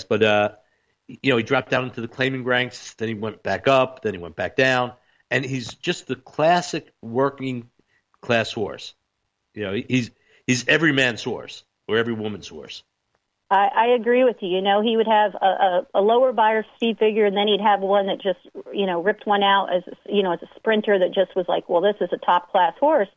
[0.08, 0.50] but uh,
[1.06, 2.94] you know, he dropped down into the claiming ranks.
[2.94, 4.02] Then he went back up.
[4.02, 4.92] Then he went back down,
[5.30, 7.68] and he's just the classic working
[8.20, 8.94] class horse.
[9.54, 10.10] You know, he's
[10.46, 12.82] he's every man's horse or every woman's horse.
[13.55, 14.48] I, I agree with you.
[14.48, 17.61] You know, he would have a, a, a lower Beyer speed figure, and then he'd
[17.61, 18.40] have one that just,
[18.72, 21.68] you know, ripped one out as, you know, as a sprinter that just was like,
[21.68, 23.09] well, this is a top class horse.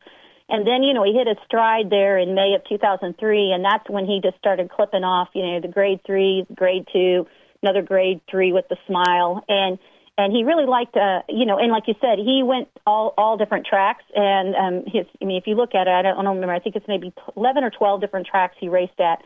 [0.48, 3.88] And then, you know, he hit his stride there in May of 2003, and that's
[3.90, 7.26] when he just started clipping off, you know, the grade three, grade two,
[7.62, 9.78] another grade three with the smile, and
[10.16, 13.36] and he really liked, uh, you know, and like you said, he went all all
[13.36, 16.22] different tracks, and um, his, I mean, if you look at it, I don't, I
[16.22, 19.22] don't remember, I think it's maybe 11 or 12 different tracks he raced at,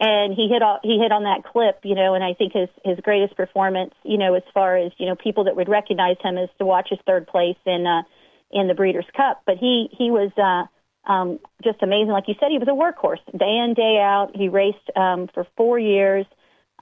[0.00, 2.68] and he hit all, he hit on that clip, you know, and I think his
[2.84, 6.38] his greatest performance, you know, as far as you know, people that would recognize him
[6.38, 7.86] is to watch his third place in.
[7.86, 8.02] uh
[8.50, 9.42] in the Breeders' Cup.
[9.46, 12.08] But he he was uh, um, just amazing.
[12.10, 14.32] Like you said, he was a workhorse day in day out.
[14.34, 16.26] He raced um, for four years,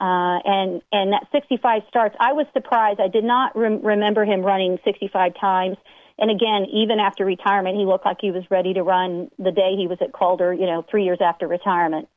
[0.00, 2.16] uh, and and that 65 starts.
[2.20, 3.00] I was surprised.
[3.00, 5.76] I did not rem- remember him running 65 times.
[6.18, 9.76] And again, even after retirement, he looked like he was ready to run the day
[9.76, 10.52] he was at Calder.
[10.52, 12.08] You know, three years after retirement.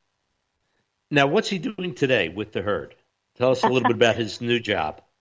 [1.10, 2.94] Now, what's he doing today with the herd?
[3.36, 5.02] Tell us a little bit about his new job.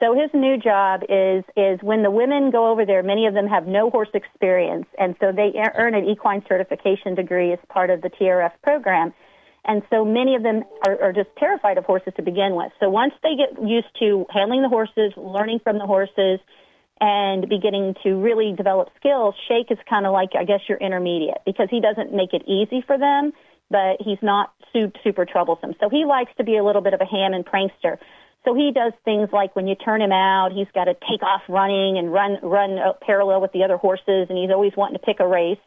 [0.00, 3.02] So his new job is is when the women go over there.
[3.02, 7.52] Many of them have no horse experience, and so they earn an equine certification degree
[7.52, 9.12] as part of the TRF program.
[9.66, 12.72] And so many of them are, are just terrified of horses to begin with.
[12.80, 16.40] So once they get used to handling the horses, learning from the horses,
[16.98, 21.42] and beginning to really develop skills, Shake is kind of like I guess your intermediate
[21.44, 23.32] because he doesn't make it easy for them,
[23.70, 25.74] but he's not super, super troublesome.
[25.80, 27.98] So he likes to be a little bit of a ham and prankster.
[28.44, 31.42] So he does things like when you turn him out, he's got to take off
[31.48, 35.20] running and run run parallel with the other horses, and he's always wanting to pick
[35.20, 35.58] a race.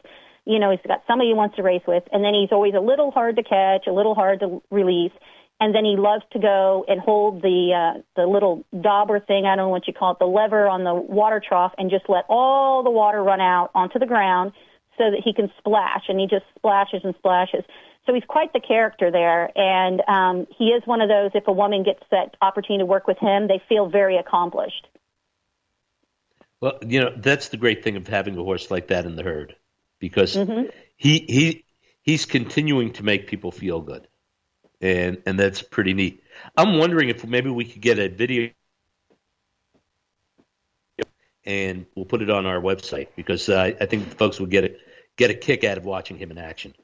[0.44, 2.80] You know, he's got somebody he wants to race with, and then he's always a
[2.80, 5.12] little hard to catch, a little hard to release,
[5.60, 9.54] and then he loves to go and hold the uh, the little dauber thing, I
[9.54, 12.24] don't know what you call it, the lever on the water trough, and just let
[12.28, 14.52] all the water run out onto the ground
[14.98, 17.64] so that he can splash, and he just splashes and splashes.
[18.06, 21.30] So he's quite the character there, and um, he is one of those.
[21.34, 24.86] If a woman gets that opportunity to work with him, they feel very accomplished.
[26.60, 29.22] Well, you know that's the great thing of having a horse like that in the
[29.22, 29.56] herd,
[29.98, 30.70] because Mhm.
[30.96, 31.64] he he
[32.02, 34.06] he's continuing to make people feel good.
[34.80, 36.22] and and that's pretty neat.
[36.56, 38.50] I'm wondering if maybe we could get a video
[41.44, 44.76] and we'll put it on our website because uh, I think folks will get a
[45.16, 46.74] get a kick out of watching him in action.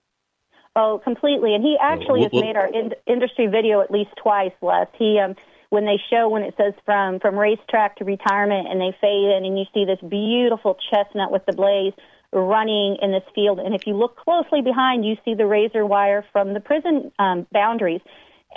[0.77, 1.55] Oh, completely.
[1.55, 4.87] And he actually Well, well- has made our in- industry video at least twice, Les.
[4.99, 5.37] He um
[5.71, 9.45] when they show when it says from from racetrack to retirement and they fade in
[9.45, 11.93] and you see this beautiful chestnut with the blaze
[12.33, 16.25] running in this field and if you look closely behind you see the razor wire
[16.33, 18.01] from the prison um boundaries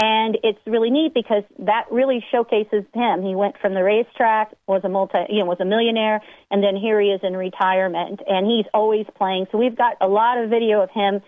[0.02, 3.22] and it's really neat because that really showcases him.
[3.22, 6.76] He went from the racetrack, was a multi, you know, was a millionaire, and then
[6.76, 9.46] here he is in retirement, and he's always playing.
[9.52, 11.22] So we've got a lot of video of him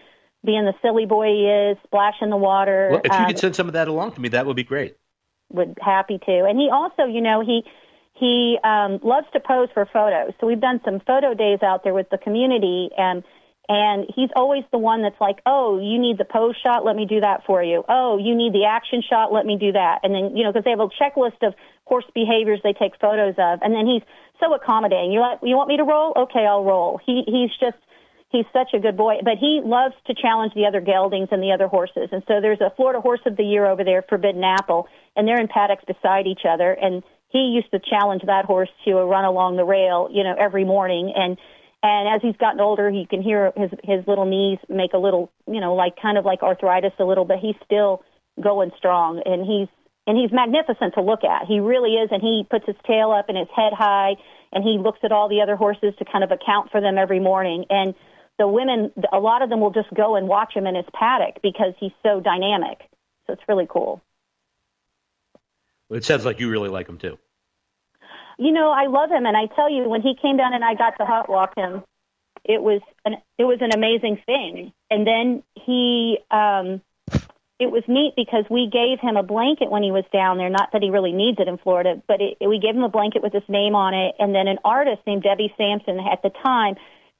[0.46, 2.90] being the silly boy he is, splashing the water.
[2.92, 4.64] Well, if you um, could send some of that along to me, that would be
[4.64, 4.96] great.
[5.50, 6.46] would happy to.
[6.46, 7.64] And he also, you know, he
[8.14, 10.34] he um, loves to pose for photos.
[10.40, 13.24] So we've done some photo days out there with the community, and
[13.68, 17.06] and he's always the one that's like, oh, you need the pose shot, let me
[17.06, 17.84] do that for you.
[17.90, 20.00] Oh, you need the action shot, let me do that.
[20.04, 23.36] And then you know, because they have a checklist of horse behaviors they take photos
[23.38, 24.04] of, and then he's
[24.40, 25.12] so accommodating.
[25.12, 26.14] You like, you want me to roll?
[26.16, 27.00] Okay, I'll roll.
[27.06, 27.82] He he's just
[28.36, 31.52] he's such a good boy, but he loves to challenge the other geldings and the
[31.52, 32.10] other horses.
[32.12, 35.40] And so there's a Florida Horse of the Year over there, Forbidden Apple, and they're
[35.40, 36.72] in paddocks beside each other.
[36.72, 40.36] And he used to challenge that horse to a run along the rail, you know,
[40.38, 41.14] every morning.
[41.16, 41.38] And
[41.84, 45.32] and as he's gotten older, he can hear his his little knees make a little,
[45.48, 48.04] you know, like kind of like arthritis a little, but he's still
[48.42, 49.22] going strong.
[49.26, 49.68] And he's
[50.08, 51.48] and he's magnificent to look at.
[51.48, 54.16] He really is, and he puts his tail up and his head high,
[54.52, 57.20] and he looks at all the other horses to kind of account for them every
[57.20, 57.66] morning.
[57.70, 57.96] And
[58.38, 61.42] the women, a lot of them will just go and watch him in his paddock
[61.42, 62.80] because he's so dynamic.
[63.28, 64.02] So it's really cool.
[65.90, 67.18] It sounds like you really like him too.
[68.38, 70.74] You know, I love him, and I tell you, when he came down and I
[70.74, 71.84] got to hot walk him,
[72.44, 74.74] it was an it was an amazing thing.
[74.92, 76.82] And then he, um,
[77.60, 80.50] it was neat because we gave him a blanket when he was down there.
[80.50, 83.24] Not that he really needs it in Florida, but it, we gave him a blanket
[83.24, 86.76] with his name on it, and then an artist named Debbie Sampson at the time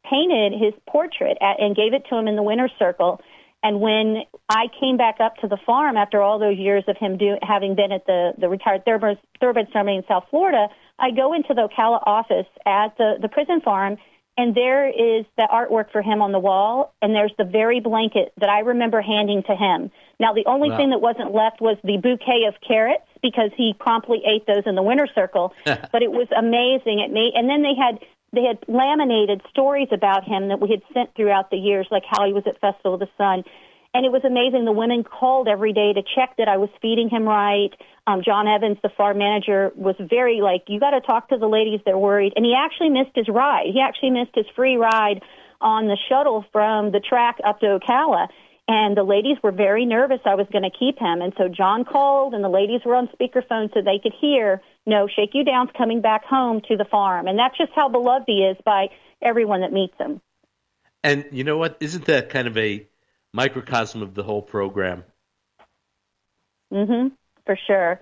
[0.10, 3.22] painted his portrait at, and gave it to him in the winner's circle.
[3.64, 7.18] And when I came back up to the farm after all those years of him
[7.18, 10.68] do, having been at the, the retired thoroughbred, thoroughbred ceremony in South Florida,
[11.00, 13.98] I go into the Ocala office at the, the prison farm,
[14.38, 18.34] and there is the artwork for him on the wall, and there's the very blanket
[18.38, 19.90] that I remember handing to him.
[20.20, 20.78] Now, the only Wow.
[20.78, 24.76] thing that wasn't left was the bouquet of carrots because he promptly ate those in
[24.76, 25.54] the winter circle.
[25.66, 27.00] but it was amazing.
[27.00, 28.00] It made, and then they had
[28.36, 32.26] they had laminated stories about him that we had sent throughout the years, like how
[32.26, 33.44] he was at Festival of the Sun.
[33.94, 34.66] And it was amazing.
[34.66, 37.72] The women called every day to check that I was feeding him right.
[38.06, 41.48] Um, John Evans, the farm manager, was very like, you got to talk to the
[41.48, 41.80] ladies.
[41.86, 42.34] They're worried.
[42.36, 43.68] And he actually missed his ride.
[43.72, 45.22] He actually missed his free ride
[45.62, 48.28] on the shuttle from the track up to Ocala.
[48.68, 51.22] And the ladies were very nervous I was going to keep him.
[51.22, 55.08] And so John called, and the ladies were on speakerphone so they could hear, no,
[55.08, 57.28] Shake You Down's coming back home to the farm.
[57.28, 58.88] And that's just how beloved he is by
[59.22, 60.22] everyone that meets him.
[61.04, 61.78] And you know what?
[61.80, 62.88] Isn't that kind of a
[63.34, 65.04] microcosm of the whole program?
[66.74, 67.08] Mm hmm
[67.46, 68.02] For sure.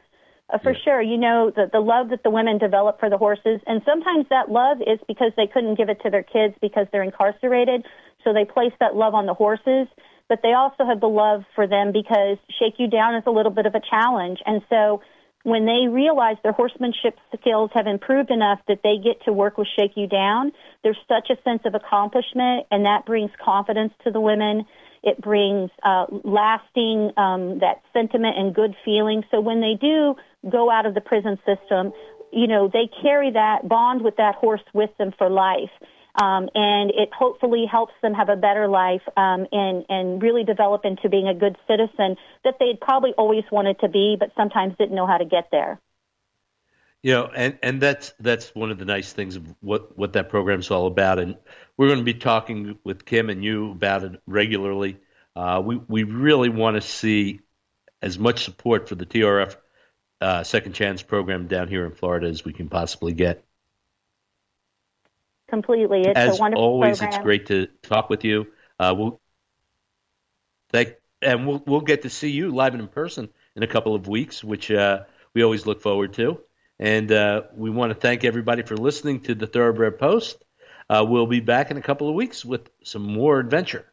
[0.54, 1.02] Uh, for sure.
[1.02, 4.52] You know, the, the love that the women develop for the horses, and sometimes that
[4.52, 7.86] love is because they couldn't give it to their kids because they're incarcerated,
[8.24, 9.88] so they place that love on the horses.
[10.30, 13.52] But they also have the love for them because Shake You Down is a little
[13.52, 14.40] bit of a challenge.
[14.46, 15.02] And so
[15.44, 19.68] when they realize their horsemanship skills have improved enough that they get to work with
[19.78, 20.52] Shake You Down,
[20.84, 24.66] there's such a sense of accomplishment, and that brings confidence to the women.
[25.04, 29.24] It brings uh, lasting um, that sentiment and good feeling.
[29.32, 30.16] So when they do
[30.50, 31.92] go out of the prison system,
[32.32, 35.70] you know they carry that bond with that horse with them for life,
[36.16, 40.86] um, and it hopefully helps them have a better life um, and and really develop
[40.86, 44.96] into being a good citizen that they'd probably always wanted to be, but sometimes didn't
[44.96, 45.80] know how to get there.
[47.02, 50.30] You know, and and that's that's one of the nice things of what what that
[50.30, 51.18] program's all about.
[51.18, 51.36] And
[51.78, 55.00] we're going to be talking with Kim and you about it regularly.
[55.36, 57.42] Uh, we we really want to see
[58.04, 59.56] as much support for the TRF
[60.22, 63.44] uh, Second Chance program down here in Florida as we can possibly get.
[65.54, 67.16] Completely, it's as a wonderful always, program.
[67.16, 68.48] it's great to talk with you.
[68.80, 69.22] Uh, we'll
[70.72, 73.94] thank, and we'll we'll get to see you live and in person in a couple
[73.94, 75.02] of weeks, which uh,
[75.36, 76.40] we always look forward to.
[76.80, 80.44] And uh, we want to thank everybody for listening to the Thoroughbred Post.
[80.90, 83.86] Uh, we'll be back in a couple of weeks with some more adventure.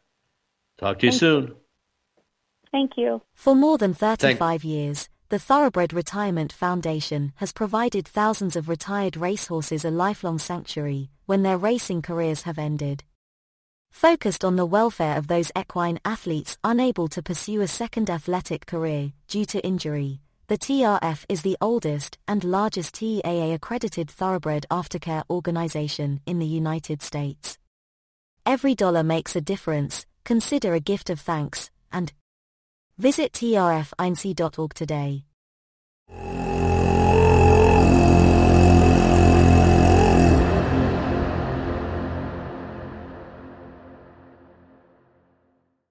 [0.79, 1.55] Talk to you Thank soon.
[2.71, 3.21] Thank you.
[3.35, 9.85] For more than 35 years, the Thoroughbred Retirement Foundation has provided thousands of retired racehorses
[9.85, 13.05] a lifelong sanctuary when their racing careers have ended.
[13.89, 19.13] focused on the welfare of those equine athletes unable to pursue a second athletic career
[19.29, 20.19] due to injury.
[20.47, 27.57] The TRF is the oldest and largest TAA-accredited thoroughbred aftercare organization in the United States.
[28.45, 32.11] Every dollar makes a difference, consider a gift of thanks, and
[32.97, 35.23] visit trfinc.org today.